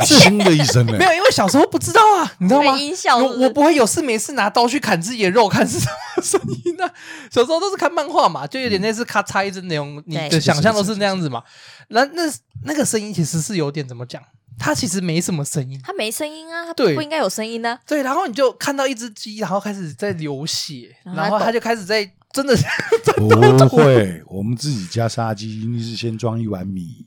[0.07, 0.96] 是腥的一声的。
[0.98, 2.78] 没有，因为小时候不知道啊，你知道吗？
[2.78, 3.38] 音效是不是？
[3.40, 6.90] 我我不会有事没事拿刀去砍自己的肉，看是什么声音呢？
[7.30, 11.42] 小时候都是看漫画嘛，就有点类似咔嚓一声那种，你的想象都是那样子嘛。
[11.88, 12.22] 那那
[12.64, 14.22] 那个声音其实是有点怎么讲？
[14.59, 17.78] 它其实没什么声音，它没声音啊，它不应该有声音呢。
[17.86, 22.11] 对，然后你就看到一只鸡，然后开始在流血，然后它就开始在。
[22.33, 22.64] 真的是
[23.16, 23.28] 不
[23.68, 27.07] 会，我们自己家杀鸡，一定是先装一碗米，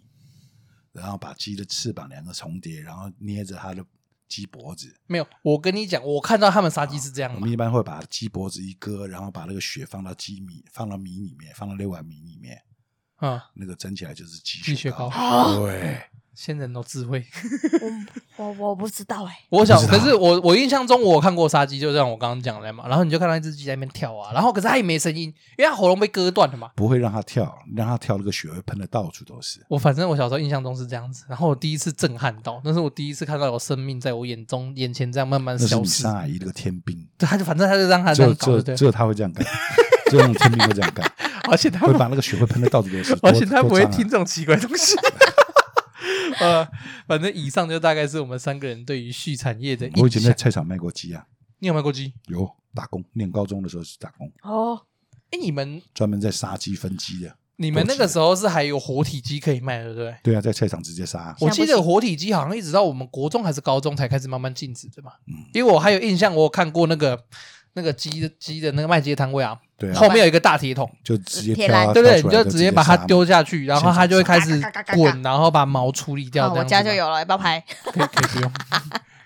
[0.91, 3.83] 然后把鸡的翅膀两个重叠，然后捏着它的
[4.27, 4.93] 鸡脖子。
[5.07, 7.35] 没有，我跟你讲，我看到他们杀鸡是这样的。
[7.35, 12.61] 我们一般会把鸡脖子一割，然后把那个血放到鸡米，放到米里面，放到那碗米里面，
[13.15, 15.09] 啊，那个蒸起来就是鸡血糕。
[15.59, 16.01] 对。
[16.35, 17.23] 先人都智慧，
[18.37, 29.59] 我我我不知道哎， 我想可是我我印象中我看过杀鸡，就像我刚刚讲的嘛，然后你就看到一只鸡在那边跳啊，然后可是它也没声音，因为它喉咙被割断了嘛，不会让它跳，让它跳那个血会喷的到处都是。
[29.69, 35.75] 我反正我小时候印象中是这样子，然后我第一次震撼到，那是我第一次看到有生命在我眼中眼前这样慢慢消失。
[35.75, 39.45] 那是三阿姨那个天兵，对，他就反正他就让他这样搞，只有他会这样干，
[40.09, 41.09] 只有那种天兵会这样干，
[41.51, 44.97] 而且他会把那个血会喷的到处都是，而且他不会听这种奇怪东西。
[46.41, 46.67] 呃，
[47.07, 49.89] 反正以上就大概是我们三个人对于畜产业的。
[49.95, 51.25] 我以前在菜场卖过鸡啊，
[51.59, 52.13] 你有卖过鸡？
[52.27, 54.31] 有打工，念高中的时候是打工。
[54.41, 54.81] 哦，
[55.31, 57.35] 哎，你们专门在杀鸡分鸡的。
[57.57, 60.15] 你们那个时候是还有活体鸡可以卖，对不对？
[60.23, 61.35] 对啊，在菜场直接杀。
[61.39, 65.11] 我记得活体鸡好像一直到我们国中还是高中才开始慢慢禁止的嘛。
[65.27, 67.25] 嗯，因为我还有印象，我有看过那个
[67.73, 69.57] 那个鸡的鸡的那个卖鸡的摊位啊。
[69.77, 72.21] 对，后面有一个大铁桶，就直接铁栏，对不对？
[72.21, 74.61] 你就直接把它丢下去，然后它就会开始
[74.93, 76.53] 滚，然后把毛处理掉。
[76.53, 77.59] 我家就有了，要不要拍？
[77.83, 78.51] 可以，可以不用，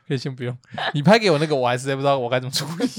[0.07, 0.57] 可以先不用。
[0.93, 2.89] 你拍给我那个，我还实在不知道我该怎么处理。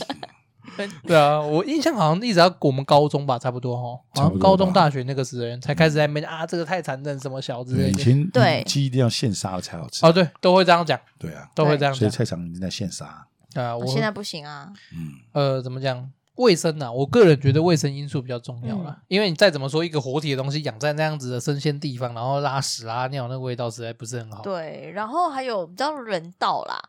[1.05, 7.89] 对啊，我印象好像一直到我们高中吧，差不多哈，好像高中大学那个时候才开始在那边啊，这个太残忍，什么小之类的。
[7.89, 10.07] 以前对鸡一定要现杀才好吃。
[10.07, 11.01] 哦，对，都会这样讲。
[11.19, 11.99] 对啊，都会这样讲。
[11.99, 13.27] 所以菜场一定在现杀。
[13.63, 14.73] 啊，我现在不行啊。
[14.93, 16.11] 嗯，呃，怎么讲？
[16.37, 24.41] 卫生啊，我个人觉得卫生因素比较重要啦，嗯、因为你再怎么说一个活体的东西养在那样子的生鲜地方，然后拉屎拉尿，那个味道实在不是很好。
[24.45, 26.81] 对，然后还有比较人道啦，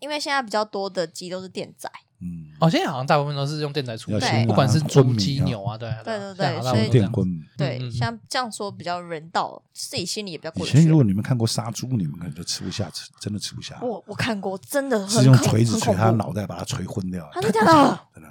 [0.00, 1.88] 因为现在比较多的鸡都是电宰，
[2.20, 4.44] 嗯，哦，现在好像大部分都是用电宰处理，对。
[4.46, 10.66] 不管是猪、鸡、牛啊，对对对对，所以电棍，对，像这样说比较人道，自己心里也比较过。
[10.66, 13.78] 以前如果你们看过杀猪，你们可能就吃不下，吃真的吃不下。
[13.82, 17.30] 我我看过，真的是用锤子锤他脑袋，把他锤昏掉。
[17.34, 18.00] 真的假的？
[18.12, 18.28] 真的，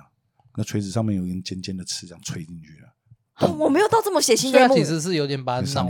[0.57, 3.47] 那锤子上面有一根尖尖的刺，这样锤进去了。
[3.57, 4.67] 我没有到这么血腥的。
[4.67, 5.89] 它其实是有点把脑，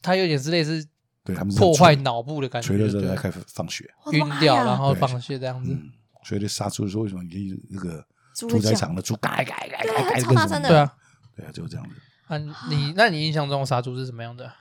[0.00, 0.84] 它有点是类似
[1.22, 5.78] 对他们破坏脑部的感觉，锤了之后再开始放血，晕掉，然后放血这样子。
[6.24, 8.04] 所以这杀猪的时候，为什么你那个
[8.38, 10.68] 屠宰场的猪改改改改改超大声的？
[10.68, 10.94] 对啊，
[11.36, 11.94] 对啊，就是这样子。
[12.28, 12.38] 啊，
[12.70, 14.52] 你那你印象中杀猪是什么样的？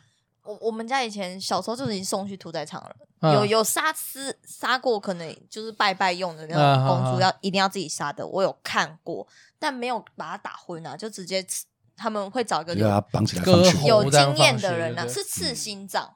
[0.44, 9.28] 我我们家以前小时候就已经送去屠宰场了，有有杀吃杀过，可能就是拜拜用的那种公猪，要一定要自己杀的，我有看过，
[9.60, 11.46] 但没有把它打昏啊，就直接
[11.96, 13.46] 他们会找一个绑起来
[13.86, 16.16] 有经验的人呢，是刺心脏。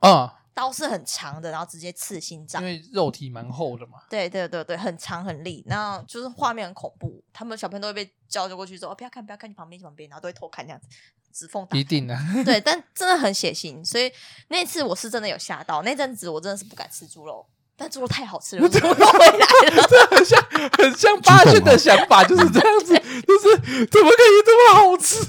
[0.00, 0.34] 啊。
[0.56, 3.98] 刀是很长的，然后直接刺心脏，因为肉体蛮厚的嘛。
[4.08, 10.86] 对对对对，很长很利，然后就是画面很恐怖，他们小朋友都会被叫着过去说：“哦，不要看，不要看，你旁边，旁边。”然后都会偷看这样子，
[11.30, 11.76] 指缝打。
[11.76, 12.16] 一定的。
[12.42, 14.10] 对，但 真的很血腥，所以
[14.48, 15.82] 那次我是真的有吓到。
[15.82, 17.46] 那阵子我真的是不敢吃猪肉，
[17.76, 19.84] 但猪肉太好吃了， 猪肉回来了。
[19.90, 20.42] 这很像
[20.78, 25.22] 很像巴军的想法，就是这样子，就是怎么可以这么好吃？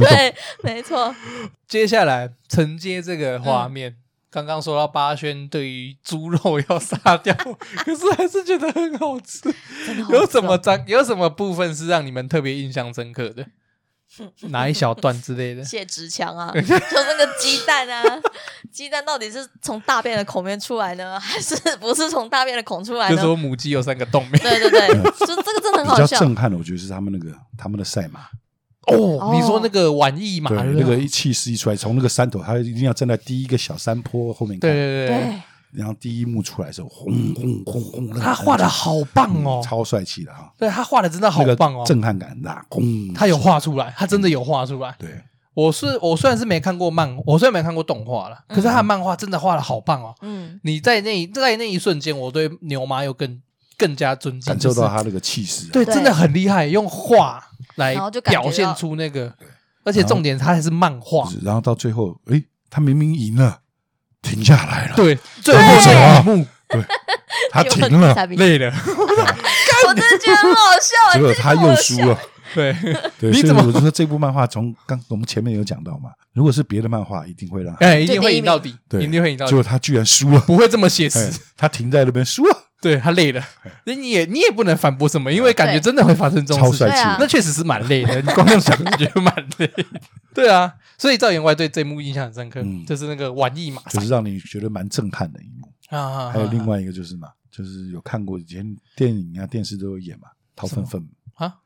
[0.00, 1.14] 对，没错。
[1.68, 3.96] 接下来承接这个画面。
[4.36, 7.34] 刚刚说到八轩对于猪肉要杀掉，
[7.82, 9.40] 可是还是觉得很好吃。
[10.10, 10.78] 有什么章？
[10.86, 13.46] 有什么部分是让你们特别印象深刻的？
[14.52, 15.64] 哪一小段之类的？
[15.64, 18.20] 谢直强啊， 就那个鸡蛋啊，
[18.70, 23.16] 鸡蛋到底是从大便的孔面出来呢，还是不是从大便的孔出来呢？
[23.16, 24.22] 就说母鸡有三个洞。
[24.32, 26.04] 对对对，就这个真的很好笑。
[26.04, 28.26] 比较震撼的，我觉得是他们那个他们的赛马。
[28.86, 34.70] 哦，你说那个玩意嘛，那个一气势一出来，从那个山头，他一定要站在第一个小山坡后面看。
[34.70, 35.42] 对对对。
[35.72, 40.50] 然后第一幕出来的时候，轰轰轰轰，他画的好棒哦，超帅气的哈。
[40.56, 42.64] 对他画的真的好棒哦，震撼感很大。
[42.70, 44.94] 轰，他有画出来，他真的有画出来。
[44.98, 45.20] 对，
[45.52, 50.14] 我是我虽然是没看过漫，我虽然没看过动画了，可是他的漫画真的画的好棒哦。
[50.22, 53.42] 嗯，你在那在那一瞬间，我对牛妈又更
[53.76, 55.68] 更加尊敬，感受到他那个气势。
[55.72, 57.45] 对，真的很厉害，用画
[57.76, 59.32] 来表现出那个。
[59.84, 61.30] 而且重点，它还是漫画。
[61.42, 63.60] 然后到最后，诶，他明明赢了，
[64.20, 64.96] 停下来了。
[64.96, 66.84] 对，最后一幕，对，
[67.52, 68.72] 他停了，累了。
[69.86, 71.12] 我真的觉得很好笑。
[71.14, 72.18] 结果他又输了。
[72.54, 72.74] 对
[73.20, 79.50] 对，所以我就说这部漫画从刚我们前面有讲到嘛，如果是别的漫画，一定会让哎，一定会赢到底，对，一定会赢到底。
[79.50, 81.30] 结果他居然输了，不会这么写实。
[81.56, 82.65] 他停在那边输了。
[82.86, 83.42] 对他累了，
[83.84, 88.14] 那你也你也不能反驳什么，因为感觉真的会发生这种事情，那确实是蛮累的。
[88.22, 89.68] 你光用想就觉得蛮累。
[90.32, 95.68] 对啊，所以赵员外对这幕印象很深刻，就是那个玩意马，就是让你觉得蛮震撼的一幕。
[95.88, 96.30] 啊。
[96.30, 98.64] 还有另外一个就是嘛，就是有看过以前
[98.94, 101.56] 电影啊、电视都有演嘛，掏粪粪啊，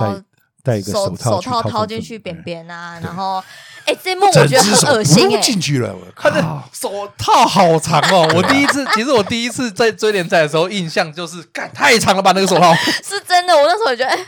[0.00, 0.22] 带
[0.66, 3.42] 带一个手套，手套掏进去扁扁啊，然后。
[3.86, 5.40] 哎，这一幕我觉得很恶心哎！
[5.40, 6.42] 进去了，他的
[6.72, 8.28] 手套好长哦。
[8.34, 12.32] 我第一次，其实我第一次在追连载的时候，印象就是，干太长了吧？
[12.34, 13.54] 那个手套 是真的。
[13.56, 14.18] 我那时候也觉得，哎，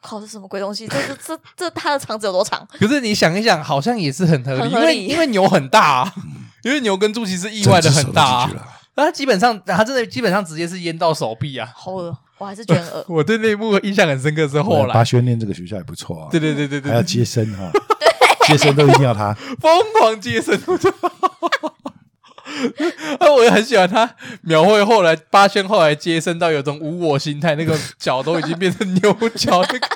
[0.00, 0.86] 靠，这什么鬼东西？
[0.86, 2.64] 这这这这，它的肠子有多长？
[2.78, 6.14] 可是你想一想，好像也是很合理，因为因为牛很大，啊
[6.62, 8.48] 因为牛跟猪其实意外的很大。
[8.54, 8.62] 那
[9.04, 11.70] 它基本上，他真的基本上直接是淹到手臂啊！
[11.74, 13.04] 好恶，我还是觉得恶。
[13.14, 16.28] 我对那一幕印象很深刻，是后来八轩念这个学校也不错啊。
[16.30, 17.70] 对对对对对，还要接生哈。
[18.48, 20.58] 接生都一定要他疯狂接生，
[23.18, 23.28] 啊！
[23.30, 29.86] 我也很喜欢他描绘后来八轩后来接生到有种无我心态，那个脚都已经变成牛角，那个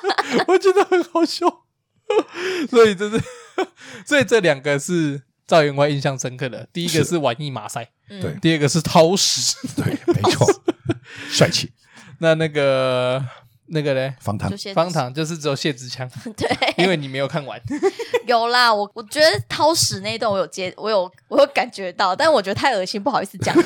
[0.48, 1.46] 我觉得很好笑。
[2.68, 3.22] 所以这是，
[4.04, 5.22] 所以这两个是
[5.52, 6.66] 赵员外印象深刻的。
[6.72, 10.46] 第一个是玩意马赛，对；第二个是掏屎， 对，没错，
[11.28, 11.70] 帅气。
[12.20, 13.22] 那那个。
[13.74, 17.58] 那个嘞，方糖，方糖就是只有谢之强， 对，因为你没有看完。
[18.26, 23.56] 有啦，我我觉得掏屎那一段我有接，我有我有感觉到，但我觉得太恶心，不好意思讲。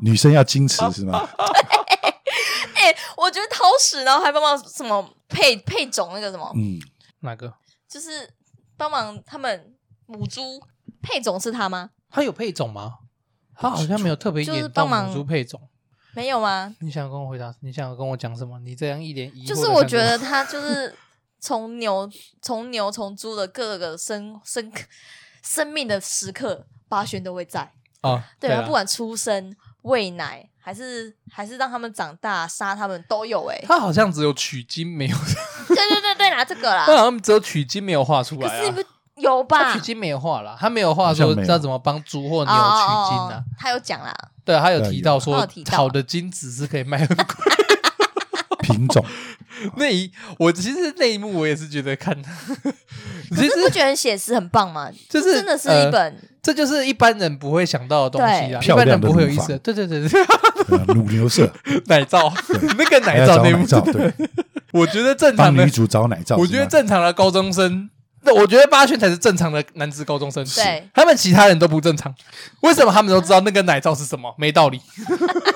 [0.00, 1.28] 女生要矜持是吗？
[1.36, 2.10] 对，
[2.74, 6.78] 哎、欸，我觉得掏屎，然后还帮忙什么配配种那个什么，嗯，
[7.20, 7.52] 哪个？
[7.88, 8.30] 就是
[8.76, 9.74] 帮忙他们
[10.06, 10.62] 母猪
[11.02, 11.90] 配种是他吗？
[12.10, 12.98] 他有配种吗？
[13.58, 15.60] 他好像没有特别演到母猪配种。
[16.14, 16.74] 没有吗？
[16.80, 17.54] 你想跟我回答？
[17.60, 18.58] 你想跟我讲什么？
[18.60, 19.48] 你这样一脸疑惑。
[19.48, 20.94] 就是我觉得 他就是
[21.40, 24.72] 从牛、从牛、从猪的各个生生
[25.42, 28.24] 生命的时刻，八轩都会在啊。
[28.40, 33.46] 对啊，不管出生、喂奶，还是还是让他们长大、杀他们都有。
[33.48, 35.16] 哎，他好像只有取经没有。
[35.68, 36.84] 对对对对，拿这个啦。
[36.88, 38.48] 他好像只有取经没有画出来。
[38.48, 39.72] 可是你不有吧？
[39.72, 43.42] 取经没有画啦，他没有画说要怎么帮猪或牛取经啊。
[43.58, 44.14] 他有讲啦，
[44.44, 47.24] 对，他有提到说好的精子是可以卖很贵。
[48.60, 49.04] 品种。
[49.76, 52.14] 那一，我其实那一幕我也是觉得看，
[53.34, 54.90] 其实不觉得写实很棒吗？
[55.08, 59.56] 就是真的是一本，这就是一般人不会想到的东西啊，一般人不会有意思。
[59.58, 60.24] 对对对对，
[60.94, 61.50] 乳牛色。
[61.86, 62.30] 奶罩，
[62.76, 64.12] 那个奶罩那一幕，对，
[64.72, 67.88] 我觉得正常的女主找奶罩，我觉得正常的高中生，
[68.26, 72.14] 那我觉得八圈才是正常的男子高中生，对，他们其他人都不正常。
[72.60, 74.34] 为什么他们都知道那个奶罩是什么？
[74.36, 74.80] 没道理，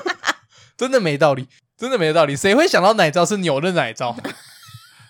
[0.79, 1.49] 真的没道理。
[1.77, 4.15] 真的没有道理，谁会想到奶罩是牛的奶罩？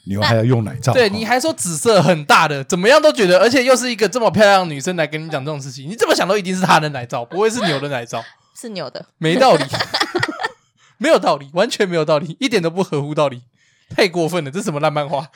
[0.05, 0.93] 牛还要用奶罩？
[0.93, 8.25] 对，你还说紫色很大的，怎么样都觉得，而且又是一个这么漂亮的女生来跟你讲这种事情，你怎么想都一定是她的奶罩，不会是牛的奶罩？
[8.57, 9.65] 是牛的，没道理，
[10.99, 13.43] 没有道理，完全没有道理，一点都不合乎道理，
[13.89, 15.27] 太过分了，这是什么烂漫画？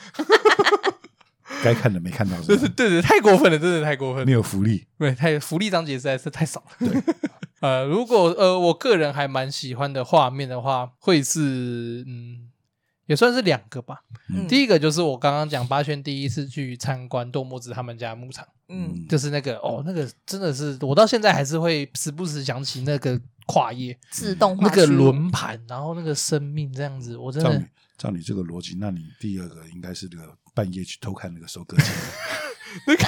[1.63, 6.89] 该看的没看到，对 对对，太过分了，真的太过分了，没有福利，对，太福利章节实在是太少了。
[6.89, 7.01] 对。
[7.61, 12.51] 呃，如果呃，我个人还蛮喜欢的画面的话，会是嗯，
[13.07, 14.01] 也算是两个吧。
[14.29, 23.97] 嗯，第一个就是我刚刚讲八轩第一次去参观多摩子他们家牧场，嗯，就是那个哦，那个真的是我到现在还是会时不时想起那个跨页。
[24.11, 27.65] 自动那个轮盘，然后那个生命这样子，我真的照你，
[27.97, 31.91] 照你这个逻辑，那你第二个应该是这个半夜去偷看那个收割机，
[32.87, 33.05] 那个。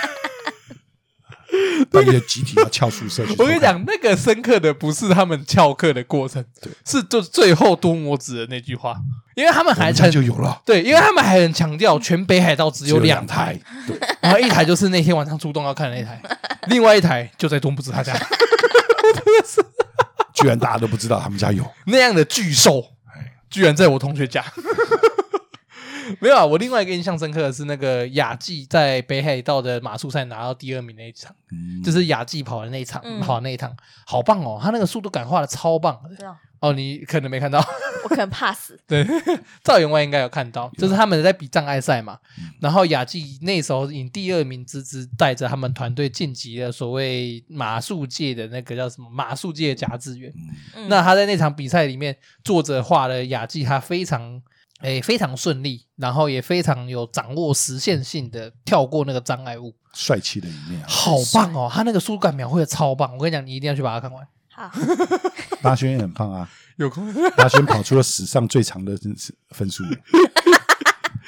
[1.89, 8.97] 半夜集体要翘宿舍，我跟你讲，那个深刻的不是他们翘课的过程，对，是就最后多摩子的那句话，
[9.33, 16.21] 因为他们还就有了，对，因为他们还很强调全北海道只有两台，对，然后一台就是那天晚上出动要看的那台，
[16.67, 19.63] 另外一台就在多摩子他家，真的是，
[20.33, 21.65] 居然大家都不知道他们家有。
[21.85, 22.83] 那样的巨兽，
[23.49, 24.43] 居然在我同学家。
[26.19, 34.59] 没有啊，我另外一个印象深刻的是那个雅纪在北海道的马术赛拿到第二名那一场，嗯、就是雅纪跑的那一场，嗯、跑的那一趟，好棒哦！
[34.61, 35.99] 他那个速度感画的超棒。
[36.19, 37.59] 道哦，你可能没看到，
[38.03, 38.79] 我可能怕死。
[38.87, 39.05] 对，
[39.63, 42.17] 赵员外应该有看到，就是他们在比障碍赛嘛。
[42.39, 50.33] 嗯、然后雅纪那时候以第二名之姿带着他们团队晋级了所谓马术界的那个叫什么马术界的甲子园。
[50.75, 54.41] 嗯、那他在那场比赛里面，作者画了雅纪，他非常。
[54.81, 61.69] 诶，非常顺利，然后也非常有掌握实现性的跳过那个障碍物，帅气的一面，好棒哦！
[61.73, 64.27] 他那个速度感描绘的超棒，我跟你讲，你一定要去把它看完。
[64.49, 64.71] 好，
[65.61, 68.97] 大轩也很棒啊，有空大轩跑出了史上最长的
[69.49, 69.83] 分数。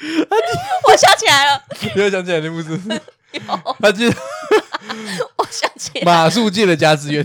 [0.88, 1.62] 我想起来了，
[1.94, 2.70] 你又想起来那不是？
[3.32, 4.16] 有，他记得，
[5.36, 7.24] 我想起来马术界的加子源，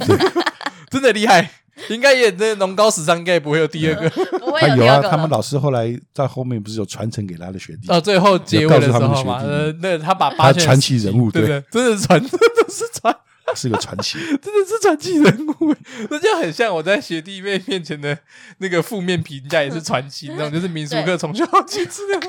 [0.91, 1.49] 真的厉害。
[1.89, 4.09] 应该也那农高史上应该也不会有第二个，
[4.39, 5.09] 不会有第二个。
[5.09, 7.87] 他们老师后来在后面不是有传承给他的学弟？
[7.87, 13.15] 到最后结尾的时候嘛，呃，那他把八传奇人物，对，真的是传， 真的是传，
[13.55, 15.75] 是个传奇， 真的是传奇人物。
[16.09, 18.17] 那就很像我在学弟妹面前的
[18.59, 22.27] 那个负面评价也是传奇，那种就是民俗课从小去吃的。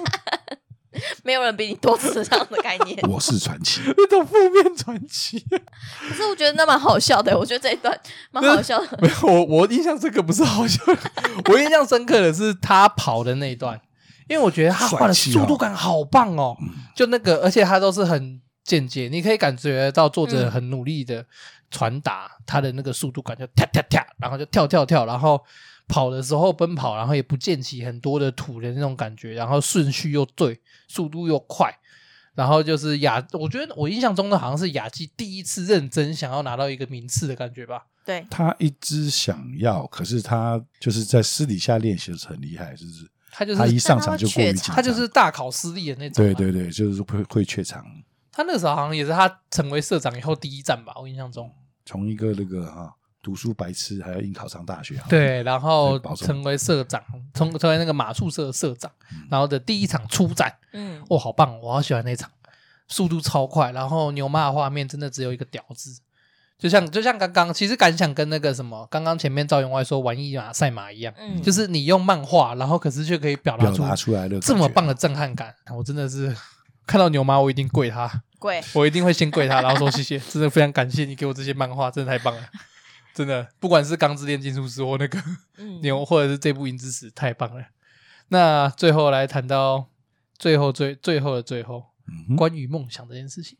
[1.22, 2.98] 没有人比你多吃这样的概念。
[3.08, 5.38] 我是传奇，那种负面传奇。
[6.08, 7.98] 可是我觉得那蛮好笑的，我觉得这一段
[8.30, 8.98] 蛮好笑的。
[9.00, 10.98] 没有，我我印象这个不是好笑的，
[11.52, 13.80] 我印象深刻的是他跑的那一段，
[14.28, 16.56] 因为我觉得他画的速度感好棒哦。
[16.94, 21.24] 就那个，而且他都是很间接，你可以感觉到作者很努力的
[21.70, 25.40] 传达他的那个速度感，就跳跳跳，然后就跳跳跳，然后。
[25.88, 31.72] 跑的时候奔跑，然后也不溅起很多的土的那种感觉，然后顺序又对，速度又快，
[32.34, 37.86] 然后就是雅，我觉得我印象中的好像是雅纪第一次认真想要拿到一个名次的感觉吧。
[38.04, 43.10] 对，他一直想要，可是他就是在私底下练习的时候很厉害，是不是？
[43.30, 46.24] 他就是他一上场就过于紧张，他就是大考失利的那种。
[46.24, 47.84] 对对对，就是会会怯场。
[48.32, 51.50] 他那时候好像也是他成为社长以后第一站吧，我印象中。
[51.84, 52.94] 从一个那个哈。
[53.26, 54.94] 读书白痴，还要硬考上大学。
[55.08, 57.02] 对，然后成为社长，
[57.34, 58.88] 成成为那个马术社的社长，
[59.28, 62.30] 然后的第一场出战，嗯，哇，好棒，我好喜欢那场，
[62.86, 65.98] 速度超快，然后牛妈的画面真的只有一个屌字，
[66.56, 76.32] 就像就像刚刚，其实感想跟那个什么，刚刚前面赵员外说玩一马赛马一样，嗯，就是你用漫画，然后可是却可以表达出表达出来的这么棒的震撼感，我真的是
[76.86, 82.42] 看到牛妈，我一定跪他，跪，我一定会先跪他，然后说谢谢，真的非常感谢你给我这些漫画，真的太棒了。
[83.16, 85.18] 真的，不管是《钢之炼金术师》或那个
[85.80, 87.64] 牛， 或者是这部《银之匙》，太棒了。
[88.28, 89.88] 那最后来谈到
[90.38, 91.82] 最后最最后的最后，
[92.36, 93.56] 关于梦想这件事情，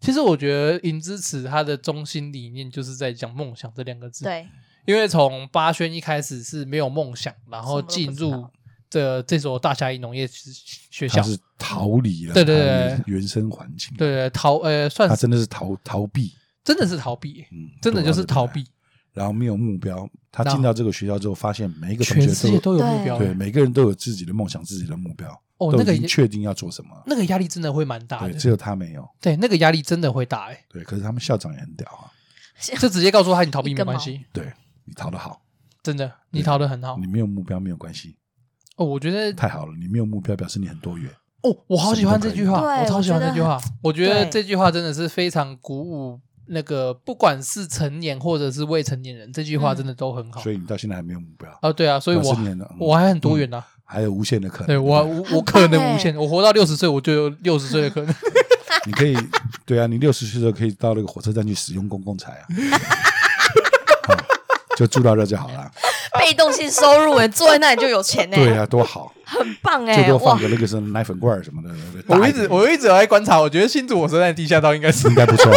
[0.00, 4.22] 其实我觉得《银之匙》它的中心理念就是在讲梦想这两个字。
[4.24, 4.46] 对，
[4.86, 8.48] 因为从八轩一开始是没有梦想，然后进入
[8.88, 18.64] 这这所大侠一农业学校，他是逃离了，对对对，原生环境，对对逃呃，算他真的是逃逃避，真的是逃避，嗯，真的就是逃避，
[19.14, 20.06] 然后没有目标。
[20.30, 25.30] 他进到这个学校之后，发现每一个同学都有目标，对，每个人都有自己的梦想，自己的目标。
[25.58, 28.30] 哦，那个已经确定要做什么，那个压力真的会蛮大的。
[28.30, 29.08] 对，只有他没有。
[29.20, 30.64] 对，那个压力真的会大哎。
[30.68, 32.10] 对，可是他们校长也很屌啊，
[32.80, 34.52] 就直接告诉他你逃避没关系，对
[34.84, 35.40] 你逃得好，
[35.84, 38.16] 真的，你逃得很好，你没有目标没有关系。
[38.76, 41.08] 哦，我觉得太好了，你没有目标表示你很多元。
[41.42, 43.60] 哦，我好喜欢这句话，我超喜欢这句话。
[43.80, 46.20] 我觉得这句话真的是非常鼓舞。
[46.46, 50.40] 那个不管是成年或者是未成年人，这句话真的都很好。
[50.40, 51.72] 所以你到现在还没有目标啊？
[51.72, 52.36] 对啊，所以我
[52.78, 54.66] 我还很多元呢，还有无限的可能。
[54.66, 58.14] 对我我可能无限，我活到六十岁，我就有六十岁的可能。
[58.86, 59.16] 你可以
[59.64, 62.44] 对啊，你六十岁的时候可以到那个火车站去使用公共财啊，
[64.76, 65.70] 就住到这就好了。
[66.18, 68.36] 被动性收入哎，坐在那里就有钱哎。
[68.36, 69.94] 对啊，多好， 很棒哎。
[69.94, 71.70] 最多放个那个什么奶粉罐什么的。
[72.06, 75.50] 我一直我一直在观察，我觉得新竹火车站地下道应该是应该不错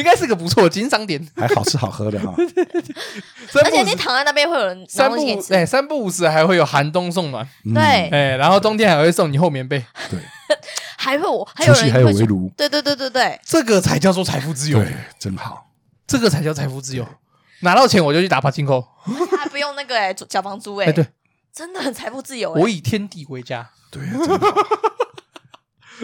[0.00, 2.34] 应该是个不错的经商点，还好吃好喝的哈。
[3.62, 5.16] 而且你躺在那边会有人三不
[5.50, 7.82] 哎三不五时还会有寒冬送暖，对。
[7.82, 10.18] 哎，然后冬天还会送你厚棉被，对，
[10.96, 15.70] 还会我还有人还有围炉，对对对对对，这个才叫做财富自由，对，真好，
[16.06, 17.06] 这个才叫财富自由。
[17.60, 18.82] 拿到钱我就去打爬金扣，
[19.38, 21.06] 还不用那个哎 缴房租哎，对，
[21.52, 22.52] 真的很财富自由。
[22.52, 24.02] 我以天地为家，对，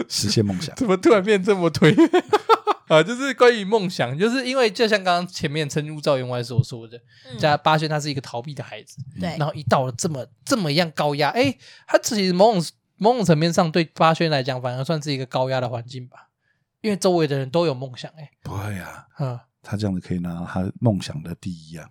[0.07, 0.75] 实现梦想。
[0.77, 1.95] 怎么突然变这么推？
[2.87, 6.97] 啊，就是关于梦想，就是因为就像刚刚前面陈如赵员外所说的，
[7.37, 12.65] 家八轩他是一个逃避的孩子，对，然后一到了这么这么样高压，哎，他其实某种
[12.97, 16.29] 某种层面上对八轩来讲，反而算是一个高压的环境吧，
[16.81, 21.89] 因为周围的人都有梦想，哎，不会啊，嗯，他这样子可以拿到他梦想的第一啊，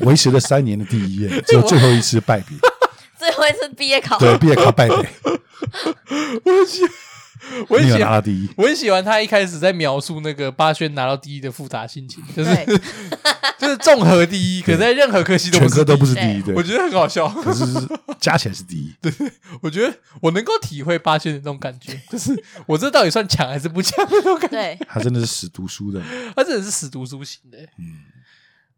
[0.00, 2.58] 维持了三年的第一页， 只有最后一次败笔，
[3.16, 4.94] 最后一次毕业考，对，毕业考败笔，
[6.44, 6.82] 我去。
[7.68, 12.50] 我很喜欢第一，我很喜欢他一开始在描述那个八轩拿到第一的复杂心情，就是
[13.58, 17.28] 就是综合第一，可在任何科系都全科都不是第一，对，我觉得很好笑。
[17.28, 17.64] 可是
[18.18, 19.12] 加起来是第一，对，
[19.60, 22.34] 我觉得我能够体会八轩的那种感觉，就是
[22.66, 24.78] 我这到底算强还是不强那种感觉。
[24.88, 26.02] 他真的是死读书的，
[26.34, 28.13] 他真的是死读书型的，嗯。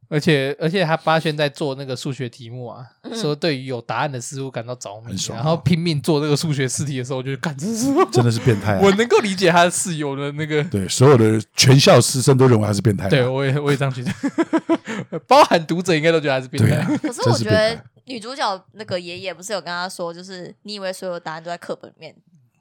[0.09, 8.79] 而且而且他八轩在做那个数学题目啊，说对于有答案的事物感到着迷，然后拼命做那个数学试题的时候，我就感觉是真的是变态。
[8.81, 13.09] 我能够理解他的室友的那个，对所有的全校师生都认为他是变态。
[13.09, 16.97] 对，我也我也这样觉得， 包含读者应该都觉得他是变态。
[16.99, 22.15] 可是我觉得女主角那个爷爷不是有跟他说，就是你以为所有答案都在课本里面，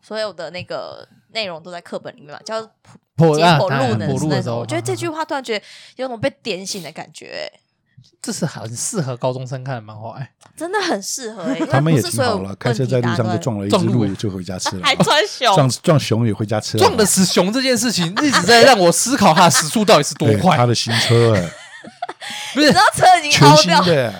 [0.06, 2.70] 所有的那个内容都在课本里面嘛，叫。
[3.18, 7.49] 破解剖录的那种，我觉得这句话突然觉得有种被点醒的感觉。
[8.22, 11.43] 这是很适合高中生看的漫画，哎，真的很适合。
[11.43, 14.82] 哎， 他们也挺好了，开车在路上就撞了一只鹿，就回家吃了。
[14.84, 16.84] 还撞熊，撞撞熊也回家吃了。
[16.84, 20.58] 撞的是熊这件事情， 一直在让我思考它的时速到底是多快。
[20.58, 21.49] 他的新车，哎，
[22.53, 24.14] 不是，你知道车已经凹掉。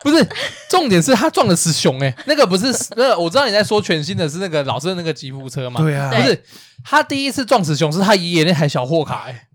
[0.00, 0.26] 不是，
[0.68, 5.80] 重点是他撞的是熊，哎，那个不是，那个我知道你在说全新的是那个老式的那个吉普车嘛？
[5.80, 6.42] 对啊，不是，
[6.84, 9.48] 他第一次撞死熊是他爷爷那台小货卡，哎，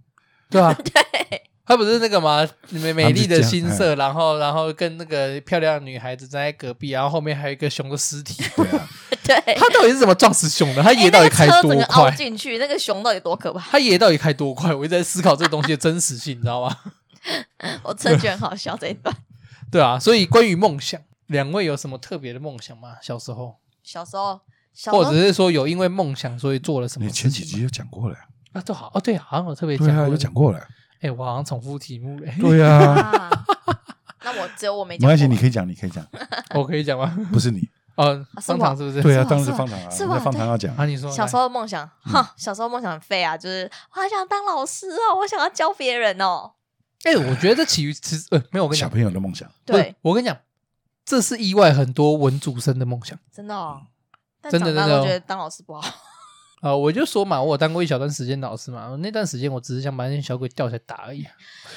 [0.49, 0.73] 对啊？
[0.83, 0.93] 对，
[1.65, 2.45] 他不是那个嘛？
[2.69, 8.89] 美美丽的新色，然后然后跟那个漂亮的女孩子站在隔壁，然后后面还有一个熊的尸体， 对啊，
[9.23, 10.83] 对，他到底是怎么撞死熊的？
[10.83, 12.57] 他爷爷到底开多快进去？
[12.57, 13.61] 那个熊到底多可怕？
[13.71, 14.75] 他爷爷到底开多快？
[14.75, 16.75] 我一直在思考这个东西的真实性，你知道吗？
[17.83, 19.15] 我真的觉得很好笑这一段。
[19.73, 22.97] 对啊，所以关于梦想，两位有什么特别的梦想吗？
[23.01, 24.39] 小时候，小时候，
[24.91, 27.05] 或者是说有因为梦想所以做了什么？
[27.05, 28.15] 你前几集有讲过了
[28.53, 30.63] 啊，都好哦，对，好像有特别讲过，有讲过了。
[31.01, 32.31] 哎，我好像重复题目了。
[32.39, 33.29] 对 啊，
[34.23, 35.09] 那我只有我没讲。
[35.09, 36.05] 没关系，你可以讲，你可以讲。
[36.55, 37.17] 我可以讲吗？
[37.33, 37.67] 不是你，
[37.97, 39.01] 哦，方糖是不是？
[39.01, 40.19] 对啊，当然是方糖啊，是吧？
[40.19, 46.51] 方糖要讲啊，你说小时候的梦想，哈，小时候梦想很废啊，就是我还想当老师哦，我想要教别人哦。
[47.03, 49.49] 哎、欸，我觉得这起于其实呃，没有我跟你讲，小朋友的梦想。
[49.65, 50.37] 对，我跟你讲，
[51.05, 53.81] 这是意外很多文主生的梦想，真的哦。
[54.49, 55.79] 真的真的，我觉得当老师不好。
[56.59, 61.25] 啊、呃，我就说嘛，我有当过一小段时间老师嘛，那段时间我只是想把那些小鬼吊起来打而已。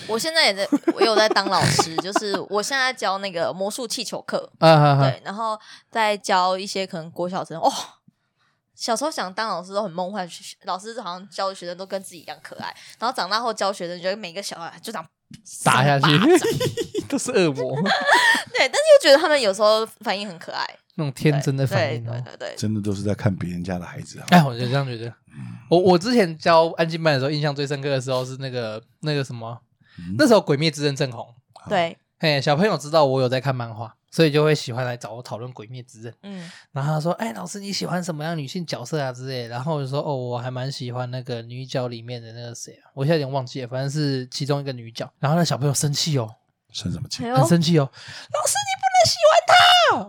[0.08, 5.58] 我现在也在，我有在当老师，就是我现在教那个魔术气球课，啊，对，然后
[5.90, 7.72] 再教一些可能国小生哦。
[8.74, 10.28] 小时候想当老师都很梦幻，
[10.64, 15.06] 老师好像教的学生都跟自己一样可爱，然后长大后教学生觉得每个小孩就这样。
[15.64, 16.06] 打下去
[17.08, 20.64] 都是恶魔，对，但是又觉得他们有时候反应很可爱，
[20.94, 24.22] 那种天真的反应，对对对，真的都是在看别人家的孩子。
[24.28, 25.12] 哎，我就这样觉得。
[25.68, 29.60] 我我之前教安静班的时候，印象最深刻的时候是那个那个什么，
[30.16, 31.26] 那时候《鬼灭之刃》正红，
[31.68, 36.12] 对，嘿，小朋友知道我有在看漫画，所以就会喜欢来找我讨论《鬼灭之刃》。
[36.22, 46.34] 嗯，然后他说：“哎，老师你喜欢什么样女性角色啊之类的？”然后我就说：“哦，我还蛮喜欢那个女角里面的那个谁啊，我现在有点忘记了，反正是其中一个女角。”然后那小朋友生气哦，
[46.72, 47.24] 生什么气？
[47.24, 49.54] 很生气哦，老师你不能喜欢她。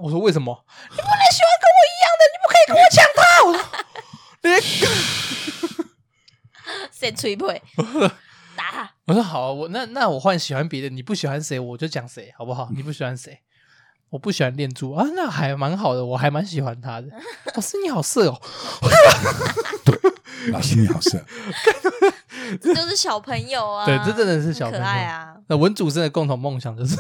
[0.02, 0.66] 我说：“为什么？
[0.89, 3.62] 你不能喜欢跟我一样的，你不可以跟我抢她。”我说
[4.43, 4.50] ：“你
[6.91, 7.62] 谁吹背？
[8.58, 12.70] 打他！”我说：“好，我那那我换喜欢别的，你不喜欢谁我就讲谁，好不好？
[12.76, 13.39] 你不喜欢谁？”
[14.10, 17.08] 我不喜欢恋珠啊，那还蛮好的，我还蛮喜欢他的。
[17.53, 18.41] 老师你好色哦，
[19.84, 19.99] 对，
[20.51, 21.22] 老师你好色，
[22.62, 25.36] 这就是小朋友啊，对，这真的是小朋友可爱啊。
[25.47, 26.95] 那文主生的共同梦想就是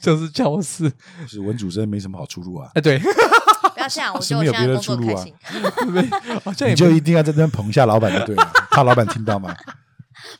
[0.00, 0.90] 就是教室，
[1.28, 2.70] 是文主生没什么好出路啊。
[2.74, 5.24] 哎，对，不要这样，我就没有别的出路啊。
[6.66, 9.54] 你就一定要在这边捧一下老板的对了，怕老板听到吗？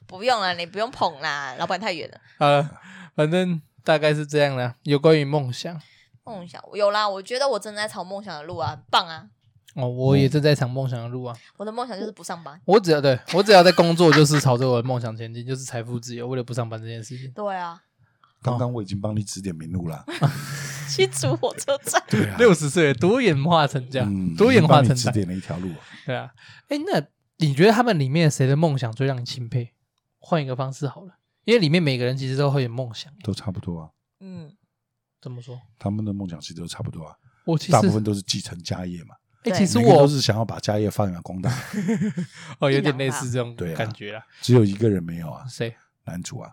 [0.07, 2.19] 不用了，你不用捧啦，老板太远了。
[2.39, 2.69] 好了，
[3.15, 4.75] 反正大概是这样啦。
[4.83, 5.81] 有关于梦想。
[6.25, 9.29] 梦想有啦，我觉得我正在朝梦想的路啊，很棒啊！
[9.77, 11.37] 哦，我也正在朝梦想的路啊。
[11.57, 12.61] 我的梦想就是不上班。
[12.65, 16.27] 我只要对我只要在工作，就是朝着我的梦想前进，就是财富自由。
[16.27, 17.31] 为了不上班这件事情。
[17.33, 17.81] 对啊。
[18.43, 20.05] 刚刚我已经帮你指点明路了。
[20.89, 22.03] 新竹火车站。
[22.09, 22.37] 对啊。
[22.39, 25.69] 六十岁多元化成这样，多元化成指点了一条路。
[26.05, 26.31] 对啊。
[26.69, 27.07] 哎，那
[27.39, 29.73] 你觉得他们里面谁的梦想最让你钦佩？
[30.19, 31.15] 换一个方式好了，
[31.45, 33.91] 因为里面每个人其实都会有梦想，都差不多啊。
[34.21, 34.53] 嗯。
[35.21, 35.61] 怎么说？
[35.79, 37.15] 他们的梦想其实都差不多啊。
[37.45, 39.15] 我其实大部分都是继承家业嘛。
[39.45, 41.51] 哎，其实我都是想要把家业发扬光大。
[42.61, 44.23] 哦，有点类似这种感觉啦。
[44.43, 45.45] 只有一个人没有啊。
[45.49, 45.75] 谁？
[46.05, 46.53] 男主啊，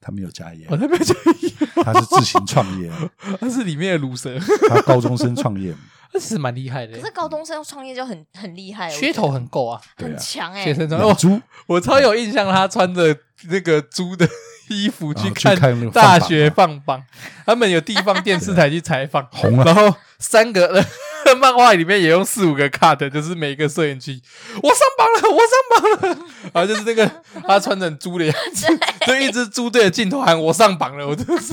[0.00, 0.66] 他没有家业。
[0.66, 1.50] 他没有家业，
[1.84, 2.90] 他是自行创业。
[3.40, 4.36] 他是里面的鲁蛇。
[4.68, 5.72] 他高中生创业，
[6.12, 6.98] 那其实蛮厉害的。
[6.98, 10.64] 可是高中生创业就很很厉害，噱头很够啊，很强哎。
[10.72, 13.16] 哦，猪，我超有印象，他穿着
[13.48, 14.28] 那个猪的。
[14.68, 15.56] 衣服去看
[15.90, 17.02] 大学放榜，
[17.44, 19.64] 他们有地方电视台去采访，红了。
[19.64, 20.84] 然后三个
[21.40, 24.22] 漫画里面也用四五个 cut，就是每个摄影机，
[24.62, 26.26] 我上榜了，我上榜了。
[26.52, 28.66] 然后就是那个他穿成猪的样子，
[29.06, 31.52] 就一只猪对着镜头喊我上榜了，我真的是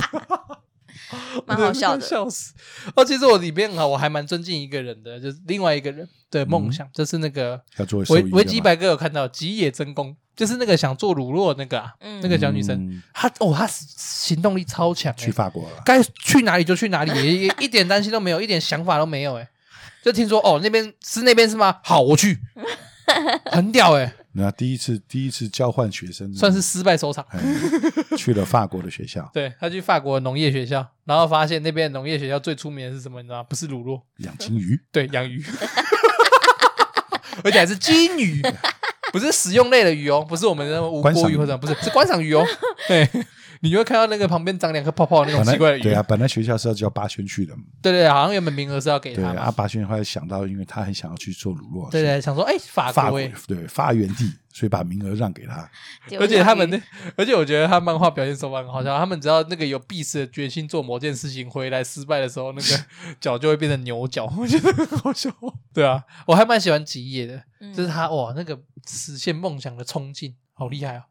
[1.46, 2.52] 蛮好笑的，笑死。
[2.94, 7.60] 哦，其实我里面啊，我还蛮尊敬一个人的，就是另外一个人的梦想，就是那个
[8.08, 10.16] 维维基百科有看到吉野真弓。
[10.36, 17.12] 就是那个想做乳酪那个啊，嗯、那个小女生，她哦，她行动力超强，去法国了，该去哪里就去哪里，
[17.46, 19.48] 也 一点担心都没有，一点想法都没有，哎，
[20.02, 21.78] 就听说哦，那边是那边是吗？
[21.82, 22.38] 好，我去，
[23.50, 24.14] 很屌哎。
[24.36, 27.24] 那第一次第一次交换学生，算是失败收场，
[28.18, 33.22] 去了法国的学校， 对，他去法国的农业学校，然后发现那边农业学校最出名的是什么？
[33.22, 33.46] 你知道吗？
[33.48, 35.40] 不是乳酪，养金鱼，对，养鱼，
[37.44, 38.42] 而且还是金鱼。
[39.14, 42.44] 不是食用类的鱼哦，不是我们的无锅鱼或者不是，是观赏鱼哦。
[42.88, 43.08] 对，
[43.60, 45.82] 你就会看到那个旁边长两颗泡泡那种奇怪的鱼。
[45.82, 47.54] 对啊，本来学校是要叫八轩去的。
[47.80, 49.22] 对对，好像原本名额是要给他。
[49.22, 51.88] 对啊，八轩后来想到，因为他很想要去做乳酪。
[51.92, 55.68] 对对，想说哎，法国对发源地，所以把名额让给他。
[56.18, 56.82] 而且他们那，
[57.16, 58.96] 而且我觉得他漫画表现手法很好笑。
[58.96, 62.84] 他们只要那个有必死的决心做某件事情，回来失败的时候，那个
[63.20, 65.30] 脚就会变成牛角， 我觉得很好笑。
[65.74, 67.42] 对啊，我还蛮喜欢吉野的，
[67.74, 68.58] 就是他哇那个。
[68.86, 71.04] 实现梦想的冲劲，好厉害哦！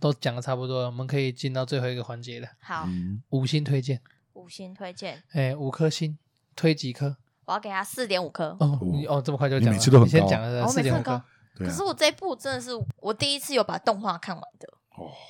[0.00, 2.48] 都讲的差不多了，我们可以进到最后一个环节了。
[2.58, 2.88] 好，
[3.28, 4.00] 五星推荐，
[4.32, 6.16] 五星推荐，哎，五颗星，
[6.56, 7.18] 推几颗？
[7.44, 8.56] 我要给他四点五颗。
[8.60, 10.10] 哦，你哦，这么快就讲了，每次都很高。
[10.10, 11.22] 你先讲了四点五颗。
[11.58, 14.68] 可是我这一部真的是我第一次有把动画看完的。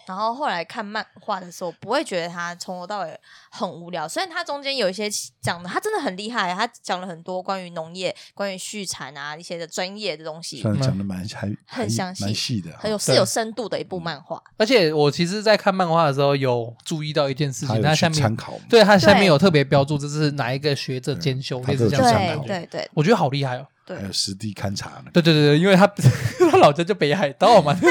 [0.07, 3.21] 然后后来看漫画的时候，不会觉得他从头到尾
[3.51, 4.09] 很无聊。
[4.09, 5.11] 虽然他中间有一些
[5.43, 14.43] 讲的，他真的很厉害，他讲了很多关于农业、 关于畜产啊一些的专业的东西，算讲的蛮还很详细、蛮细的，很有是有深度的一部漫画。
[14.57, 23.67] 而且我其实，在看漫画的时候，有注意到一件事情，它下面参考，对它下面有特别标注，这是哪一个学者兼修，类似这样对对对，我觉得好厉害哦。
[23.97, 25.87] 还有实地勘察，对对对对，因为他
[26.51, 27.75] 他老家就北海道嘛。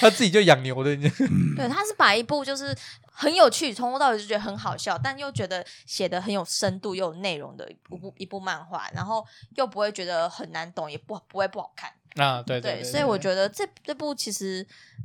[0.00, 2.76] 他自己就养牛的，对，他是把一部就是
[3.10, 9.26] 很有趣，从头到尾就觉得很好笑，但又觉得写的很有深度又有内容的一部一部漫画，然后
[9.56, 11.90] 又不会觉得很难懂，也不不会不好看
[12.24, 12.42] 啊。
[12.42, 14.64] 对对，所以我觉得这这部其实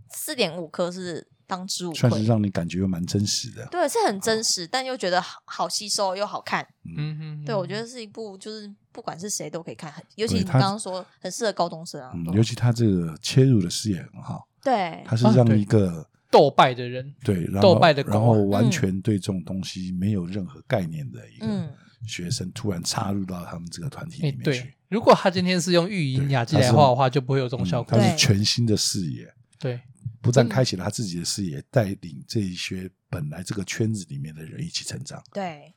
[0.10, 3.66] 四点五颗是当之无愧，算是让你感觉又蛮真实的。
[3.72, 6.68] 对，是很真实，但又觉得好好吸收又好看。
[6.86, 12.14] 嗯嗯，对，我觉得是一部就是不管是谁都可以看，尤其你刚刚说很适合高中生啊。
[12.34, 14.48] 尤其他这个切入的视野很好。
[14.64, 21.70] 对，他是让一个斗败的人，对，斗败的，然后完全对这种东西没有任何概念的一个
[22.08, 24.74] 学生，突然插入到他们这个团体里面去。
[24.88, 27.98] 如果他今天是用玉隐雅集来画的话，就不会有这种效果。
[27.98, 29.28] 他是全新的视野，
[29.60, 29.82] 对，
[30.22, 35.22] 不但开启了他自己的视野，带领这一些本来这个圈子里面的人一起成长。
[35.34, 35.74] 对，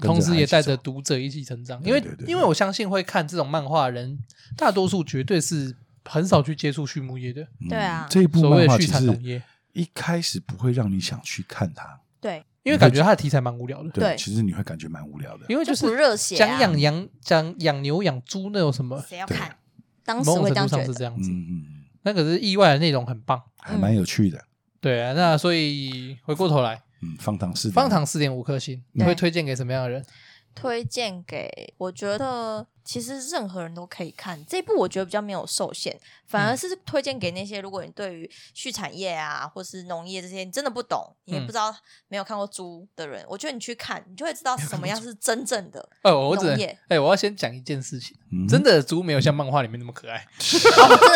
[0.00, 1.82] 同时也带着读者一起成长。
[1.84, 4.18] 因为因为我相信会看这种漫画的人，
[4.56, 7.46] 大多数绝对是很少去接触畜牧业的。
[7.68, 9.42] 对啊，这一部漫画其实
[9.72, 12.00] 一开始不会让你想去看它。
[12.20, 13.90] 对，因为感觉它的题材蛮无聊的。
[13.90, 19.56] 对，其实你会感觉蛮无聊的，因为就是热血，讲养羊、讲养牛、养猪那有什么，谁要看？
[20.04, 21.30] 当时会这样觉得是这样子。
[21.30, 21.64] 嗯嗯，
[22.02, 24.44] 那可是意外的内容很棒，还蛮有趣的。
[24.80, 30.04] 对啊，那所以回过头来，嗯，方糖四方糖四点五颗星，你会推荐给什么样的人？
[30.54, 32.66] 推荐给我觉得。
[32.84, 41.74] 其实任何人都可以看这部，我觉得比较没有受限，反而是推荐给那些如果你对于畜产业啊，或是农业这些你真的不懂，你也不知道
[42.08, 46.78] 没有看过猪的人，我觉得你去看，你就会知道什么样是真正的农业。
[46.88, 48.16] 哎，我要先讲一件事情，
[48.48, 50.60] 真的猪没有像漫画里面那么可爱， 真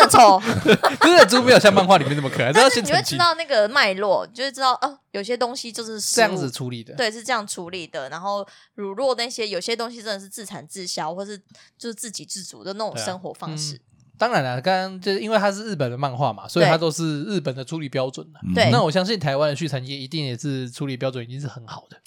[0.01, 0.41] 的丑，
[1.01, 2.51] 真的猪没有像漫画里面那么可爱。
[2.55, 8.07] 但是你会知道那个脉络，就会知道哦，有些东西就是这样子处理的，对，是这样处理的。
[8.09, 11.41] 然后乳酪那些有些东西真的是自产自销，或是
[11.77, 13.79] 就是自给自足的那种生活方式。
[14.17, 18.39] 当然了，刚刚就是因为它是日本的漫画嘛，所以它都是日本的处理标准的。
[18.53, 21.97] 对，那我相信台湾的续产业一定也是处理标准已经是很好的。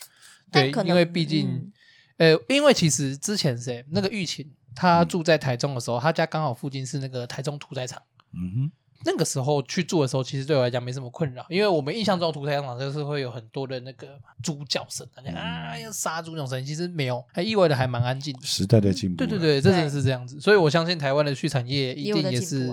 [0.51, 1.71] 对，因为毕竟，
[2.17, 8.01] 呃，因为其实之前谁那个玉琴，他住在台中的时候，他家刚好附近是那个台中屠宰场。
[8.33, 8.73] 嗯哼。
[9.05, 14.09] 那个时候去做的时候，其实对我来讲没什么困扰，因为我们印象中屠宰场就是会有很多的那个
[14.43, 18.35] 猪叫声，啊要杀猪那种声音，其实没有，还意外的还蛮安静。
[18.43, 22.69] 时代的进步，对对对，这真的是这样子，所以我相信台湾的畜产业一定也是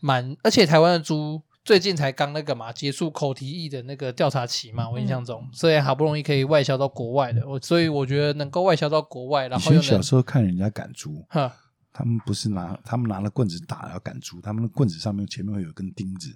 [0.00, 11.56] 蛮，而且台湾的猪最近才刚那个嘛结束口蹄疫的那个调查期嘛，我印象中，所以好不容易可以外销到国外的，我所以我觉得能够外销到国外，然后以前小时候看人家赶猪，哈。
[11.94, 16.34] 他们不是拿，他们拿了棍子打要赶猪，他们的棍子上面前面会有一根钉子，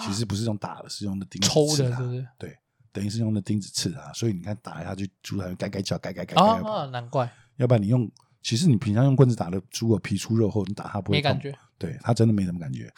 [0.00, 2.26] 其实不是用打的，是用的钉子抽的，是不是？
[2.36, 2.54] 对，
[2.92, 6.34] 等于是用的钉子刺它，所以你看打下去，猪才会改改叫，改改改。
[6.34, 7.32] 哦，难怪。
[7.56, 8.10] 要不然你用，
[8.42, 11.56] 其实你平常用棍子打的猪啊，皮粗肉厚，你打它不会没感觉。
[11.78, 12.92] 对，它真的没什么感觉，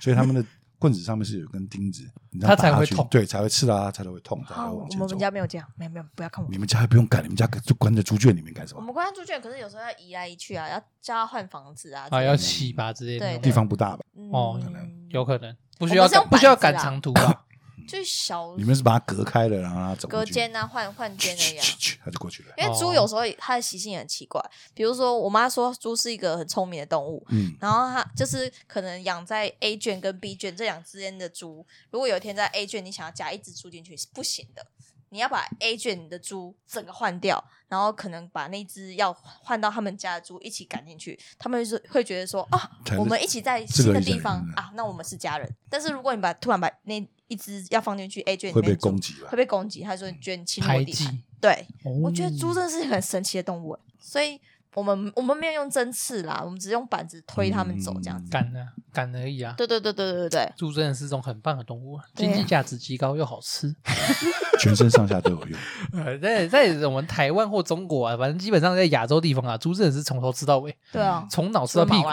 [0.00, 0.44] 所以他们的。
[0.82, 2.02] 棍子上面是有根钉子，
[2.40, 4.42] 它才会痛，对，才会刺到它，才会痛。
[4.42, 6.50] 好，我们家没有这样，没有没有，不要看我。
[6.50, 8.80] 你们家还不用赶，你们家就关在猪圈里面干什么？
[8.80, 13.38] 我们关在猪圈，可是有时候要移来移去啊，要叫他换房子啊，啊，要洗吧之类的。
[13.38, 14.02] 地方不大吧？
[14.32, 17.41] 哦，可能有可能不需要不需要赶长途吧？
[17.86, 21.64] 最小，你们是把它隔开了，然后它走隔间啊，换换间那样，
[22.04, 22.54] 它就过去了。
[22.58, 24.42] 因为猪有时候它的习性也很奇怪，
[24.74, 34.66] 比如说我妈说猪是一个很聪明的动物，嗯，然后它就是可能养在 A 圈跟 B 圈这两之间的猪，如果有一天在 A 圈你想要加一只猪进去是不行的。
[35.10, 45.46] 你要把 A 圈的猪整个换掉，然后可能把那只要换到他们家的猪一起赶进去，他们是会觉得说啊，我们一起在新的地方啊，那我们是家人。
[45.68, 46.98] 但是如果你把突然把那
[47.32, 49.82] 一只要放进去 A 卷里面，会被攻击，会被攻击。
[49.82, 51.66] 他说你觉得你侵我地盘，对，
[52.02, 54.40] 我觉得猪真的是很神奇的动物，所以。
[54.74, 59.52] 我们我们没有用针刺啦，我们只用板子推他们走，这样子赶啊赶而已啊。
[59.54, 63.76] 对对对对对对，猪真的是种很棒的动物，经济价值极高又好吃，
[64.58, 65.60] 全身上下都有用。
[65.92, 70.74] 呃，在在我们台湾或中国啊，反正基本上在亚洲地方啊，猪真的是从头吃到尾。
[70.90, 72.08] 对啊，从脑吃到屁股。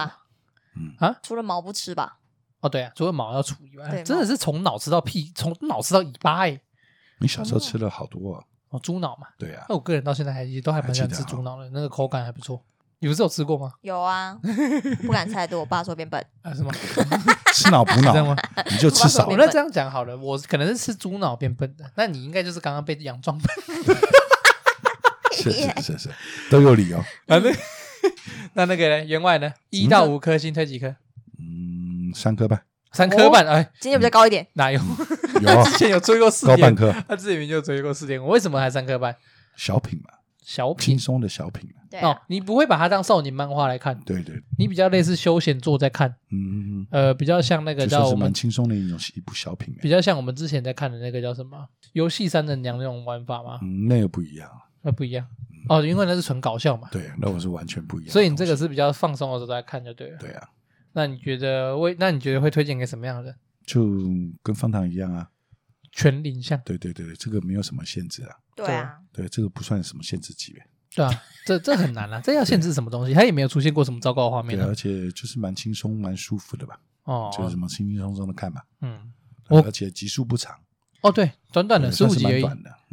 [0.75, 2.18] 嗯啊，除了毛不吃吧？
[2.61, 6.39] 哦，对啊，除了毛要除以外， 真的是从脑吃到屁，从脑吃到尾巴。
[6.39, 6.59] 哎，
[7.19, 8.43] 你小时候吃了好多啊。
[8.69, 12.61] 哦，猪脑嘛，对啊，那我个人到现在还都还蛮喜欢吃猪脑的，那个口感还不错。
[13.01, 13.71] 你不是有吃过吗？
[13.81, 14.37] 有啊，
[15.03, 16.71] 不敢吃太多，我爸说变笨 啊，是吗？
[17.53, 18.35] 吃脑补脑吗？
[18.69, 19.25] 你就吃少。
[19.27, 23.47] 我那这样讲好了，我可能是吃猪脑变笨的，那你应该就是刚刚被羊撞笨。
[25.31, 26.09] 是是是是，
[26.51, 26.97] 都有理由。
[27.27, 27.55] 啊，对。
[28.53, 29.03] 那那个呢？
[29.05, 29.53] 员外呢？
[29.69, 30.87] 一到五颗星推几颗？
[31.39, 31.68] 嗯，
[32.13, 32.61] 三科半。
[32.91, 34.47] 三科半，哎，今天比较高一点。
[34.53, 34.81] 哪有？
[35.41, 36.91] 有， 之前有追过四点，高半颗。
[37.07, 39.15] 他之前就追过四点，我为什么还三科半？
[39.55, 40.09] 小品嘛，
[40.43, 41.69] 小品，轻松的小品。
[41.91, 43.95] 对哦，你不会把它当少年漫画来看？
[44.05, 46.09] 对对，你比较类似休闲作在看。
[46.31, 51.57] 嗯嗯呃，比较像那个叫我们轻松的一种一部小品，比较像我们之前在看的那个叫什么
[51.93, 53.59] 《游戏三人娘》那种玩法吗？
[53.61, 54.49] 嗯，那个不一样，
[54.81, 55.27] 那不一样。
[55.67, 56.87] 哦，因为那是纯搞笑嘛。
[56.91, 58.11] 对，那我是完全不一样。
[58.11, 60.17] 所以你这个是比较放松的时候在看就对了。
[60.17, 60.47] 对啊。
[60.93, 61.95] 那你觉得为？
[61.99, 63.35] 那你觉得会推荐给什么样的人？
[63.65, 63.87] 就
[64.41, 65.29] 跟方糖一样啊，
[65.91, 66.59] 全龄向。
[66.65, 68.35] 对对对，这个没有什么限制啊。
[68.55, 68.97] 对啊。
[69.11, 70.63] 对，这个不算什么限制级别。
[70.95, 73.13] 对啊，这这很难啊， 这要限制什么东西？
[73.13, 76.79] 它也没有出现过什么糟糕的画面，对而且就是蛮轻松、蛮舒服的吧？
[77.03, 78.65] 哦，就是什么轻轻松松的看吧。
[78.81, 79.11] 嗯，
[79.47, 80.57] 而且集数不长。
[81.01, 82.43] 哦，对，短短的十五集而已。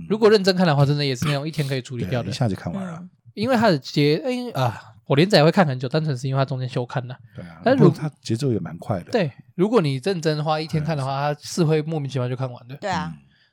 [0.08, 3.08] 如果认真看的话，真的也是那种一天可以处理掉的，一下就看完了。
[3.34, 7.16] 因为它的节，哎啊，我连载会看很久，单纯是因为它中间休刊了。
[7.34, 9.10] 对啊，但如果它节奏也蛮快的。
[9.12, 12.76] 对，如果你认真花一天看的话，它是会莫名其妙就看完的。
[12.76, 13.12] 对啊，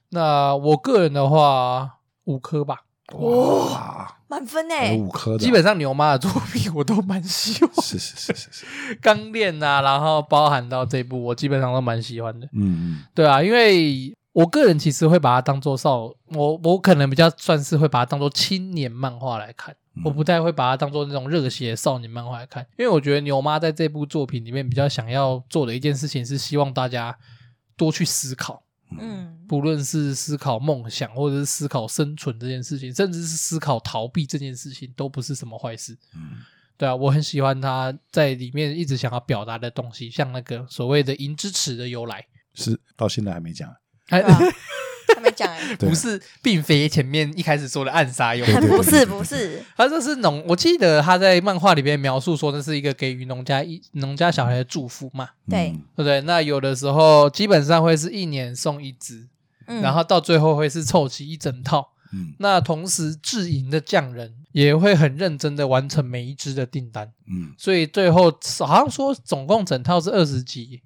[0.09, 2.83] 那我个人的话，五颗吧。
[3.13, 5.37] 哇，满分呢，有五颗。
[5.37, 8.65] 基本上牛妈的作品我都蛮喜欢，是是是是是，
[9.01, 12.47] 钢炼啊，然后包含到这部，我基本上都蛮喜欢的。
[12.53, 27.17] 嗯嗯，对啊，因为我个人其实会把它当做少，我我可能比较算是会把它当做青年漫画来看，我不太会把它当做那种热血少年漫画来看，因为我觉得牛妈在这部作品里面比较想要做的一件事情是希望大家
[27.75, 28.63] 多去思考。
[28.99, 35.97] 嗯，不论是思考梦想，或者是思考生存这件事情，甚至是思考逃避这件事情，都不是什么坏事。
[36.15, 36.41] 嗯，
[36.77, 43.67] 对啊，我很喜欢他在里面一直想要表达的东西，像那个所谓的“银之匙”的由来，是到现在还没讲。
[45.15, 55.79] 还没讲哎，不是，并非前面一开始说的暗杀用，不是不是，他这是农，我记得他在漫画里边描述说，这是一个给予农家一农家小孩的祝福嘛，对，对。
[55.95, 56.21] 不对？
[56.21, 59.27] 那有的时候基本上会是一年送一只，
[59.67, 70.81] 嗯，然后到最后会是凑齐一整套，嗯，那同时制银的匠人也会很认真的完成每一只的订单，嗯，所以最后好像说总共整套是二十几。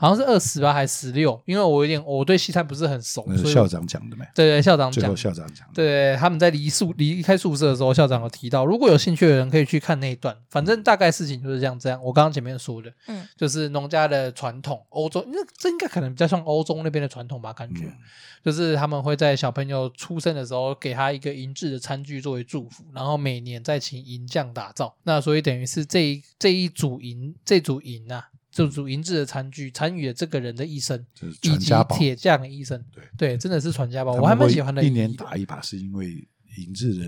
[0.00, 1.42] 好像是二十吧，还是十六？
[1.44, 3.24] 因为我有点，我对西餐不是很熟。
[3.26, 4.24] 那是校长讲的没？
[4.32, 5.00] 对对，校长讲。
[5.02, 5.66] 最后校长讲。
[5.74, 10.36] 对，他们在离宿离开宿舍的时候，校长有提到，如果有兴趣的人可以去看那一段。
[10.50, 12.00] 反正大概事情就是这样，这样。
[12.00, 17.52] 我刚刚前面说的，嗯，就是农家的传统，欧洲那这应该可能比较像欧洲那边的传统吧？
[17.52, 17.94] 感觉、嗯、
[18.44, 24.94] 就是他们会在小朋友出生的时候给他一个银质的餐具作为祝福，然后每年再请银匠打造。
[25.02, 28.28] 那所以等于是这一这一组银，这组银啊。
[28.58, 31.06] 就主银质的餐具，参与了这个人的一生，
[31.42, 32.84] 以及铁匠的一生。
[32.92, 34.14] 对对，真的是传家宝。
[34.14, 34.82] 我还蛮喜欢的。
[34.82, 37.04] 一年打一把，是因为银质的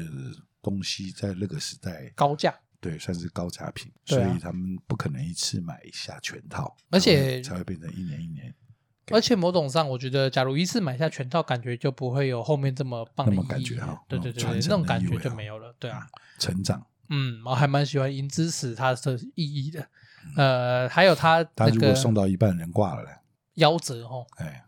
[0.63, 8.55] 东西在那个时代高价，对，算是高价品，所以他们不可能一次买下全套，而且才会变成一年一年。
[9.13, 14.01] 而且某种上，我觉得，假如一次买下全套，感觉就不会有后面这么棒的感觉哈。
[14.07, 15.75] 对对对，那种感觉就没有了。
[15.81, 16.07] 对啊，
[16.39, 16.87] 成长。
[17.09, 19.85] 嗯，我还蛮喜欢银之匙它的意义的。
[20.37, 23.09] 呃，还有他，他如果送到一半人挂了嘞，
[23.57, 24.65] 夭折哦，哎，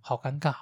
[0.00, 0.54] 好尴尬，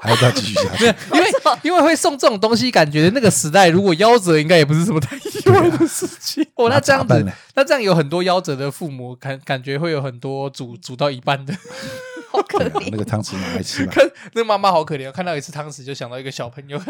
[0.00, 0.84] 还要再继续下去，
[1.14, 1.30] 因为
[1.62, 6.46] 因为会送这种东西，感觉那个时代如果夭折，应该也不是什么太意外的事情。
[6.56, 11.54] 哦，那这样子，那这样有很多夭折的父母，感感觉会有很多煮煮到一半的，
[12.30, 12.88] 好可怜。
[12.90, 13.92] 那个汤匙拿来吃吧。
[13.94, 16.80] 看那个妈妈好可怜，看到一次汤匙就想到一个小朋友。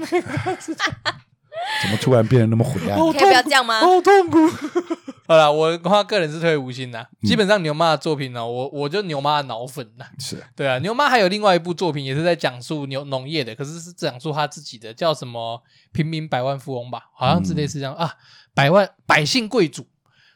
[1.83, 2.99] 怎么突然变得那么灰暗？
[3.13, 3.81] 可以不要这样吗？
[3.81, 4.39] 好痛苦。
[5.27, 7.07] 好了，我的话个人是推五星的。
[7.23, 10.05] 基本上牛妈的作品呢，我我就牛妈的脑粉呐。
[10.19, 15.63] 是对啊，牛妈还有另外一部作品也是在讲述牛农业的，可是是讲述他自己的，叫什么
[15.93, 17.05] 《平民百万富翁》吧？
[17.15, 18.15] 好像之类是这样啊，
[18.53, 19.87] 百万百姓贵族。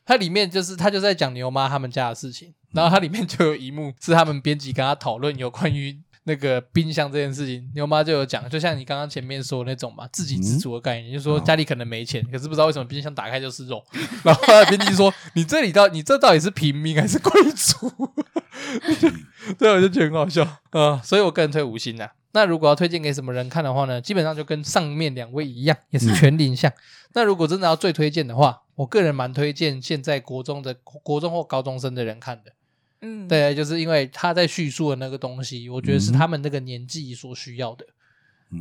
[0.07, 6.01] 它里面就是他就在讲牛妈他们家的事情，然后它里面就有一幕是他们编辑跟他讨论有关于。
[6.29, 13.81] 那个冰箱这件事情，牛妈就有讲，就像你刚刚前面说的那种嘛，自给自足的概念，嗯、就是说家里可能没钱，哦、可是不知道为什么冰箱打开就是肉。
[14.25, 17.93] 然后编辑说：“你这里到你这到底是平民还是贵族？”
[19.57, 22.13] 对，我就觉得很好笑啊、呃，所以我个人推五星啊。
[22.33, 24.01] 那如果要推荐给什么人看的话呢？
[24.01, 26.69] 基本上就跟上面两位一样，也是全龄向。
[26.71, 26.75] 嗯、
[27.15, 32.53] 那如果真的要最推荐的话，我个人蛮推荐现在国中的国中或高中生的人看的。
[33.07, 37.87] 嗯，对，就是因为他在叙述的那个东西，我觉得是他们那个年纪所需要的，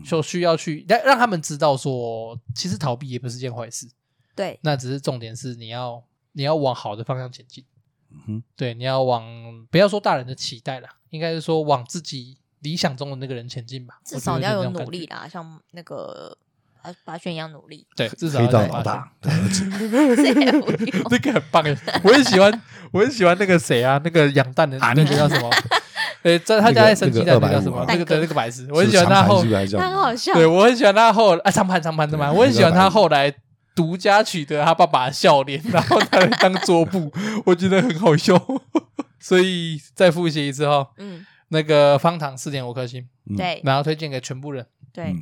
[0.05, 3.89] 就、嗯、需要去让让他们知道说，其实逃避也不是件坏事。
[4.35, 6.03] 对，那只是重点是你要
[6.33, 7.65] 你要往好的方向前进。
[8.11, 13.99] 嗯哼，对，你要往不要说大人的期待啦，应该是说往自己理想中的那个人前进吧。
[14.05, 16.37] 至少你要有努力啦，像那个。
[17.03, 19.37] 拔选一样努力，对，至少黑道老大的儿
[21.19, 25.49] 个很棒哎，我很喜欢，我很喜欢那个谁啊，那个养蛋的那个叫什么？
[26.23, 27.85] 诶，在他家在生鸡蛋，那个叫什么？
[27.87, 33.33] 那个的那个白痴，我很喜欢他后，他很好笑，对我很喜欢他后啊，长盘长盘长盘，我很喜欢他后来
[33.75, 37.11] 独家取得他爸爸的笑脸，然后他来当桌布，
[37.45, 38.35] 我觉得很好笑，
[39.19, 43.07] 所以再复习一次哈，嗯，那个方糖四点五颗星，
[43.37, 45.13] 对，然后推荐给全部人，对，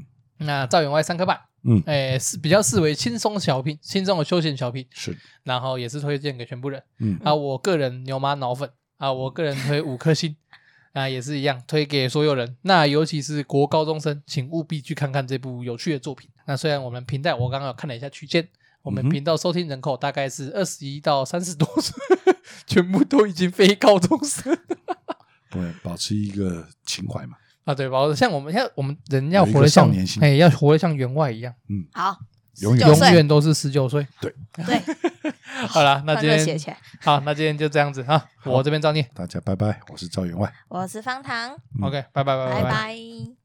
[0.45, 1.39] 那赵员外三颗半。
[1.65, 6.83] 嗯，哎，是比较视为轻松小品，轻松的休闲小品是，然后也是推荐给全部人。
[6.99, 10.35] 嗯，啊，我个人牛妈脑粉啊，我个人推五颗星
[10.91, 12.57] 啊，也是一样推给所有人。
[12.63, 16.29] 那尤其是国高中生，请务必去看看这部有趣的作品。
[16.45, 18.45] 那虽然我们频道我刚刚有看了一下区间，
[18.81, 21.95] 我们频道收听人口大概是二十一到三十多岁，
[22.67, 24.53] 全部都已经非高中生。
[25.49, 27.37] 对，保持一个情怀嘛。
[27.65, 27.97] 啊，对吧？
[28.15, 31.53] 像我们像我们人要活得像年轻，哎，要活得像员外一样。
[31.69, 32.17] 嗯，好，
[32.61, 34.05] 永远永远都是十九岁。
[34.19, 34.33] 对
[34.65, 34.81] 对，
[35.67, 38.23] 好了，那今天好，那今天就这样子哈。
[38.43, 39.79] 我这边照念，大家拜拜。
[39.89, 41.55] 我是赵员外，我是方糖。
[41.81, 43.33] OK，拜拜拜拜拜拜。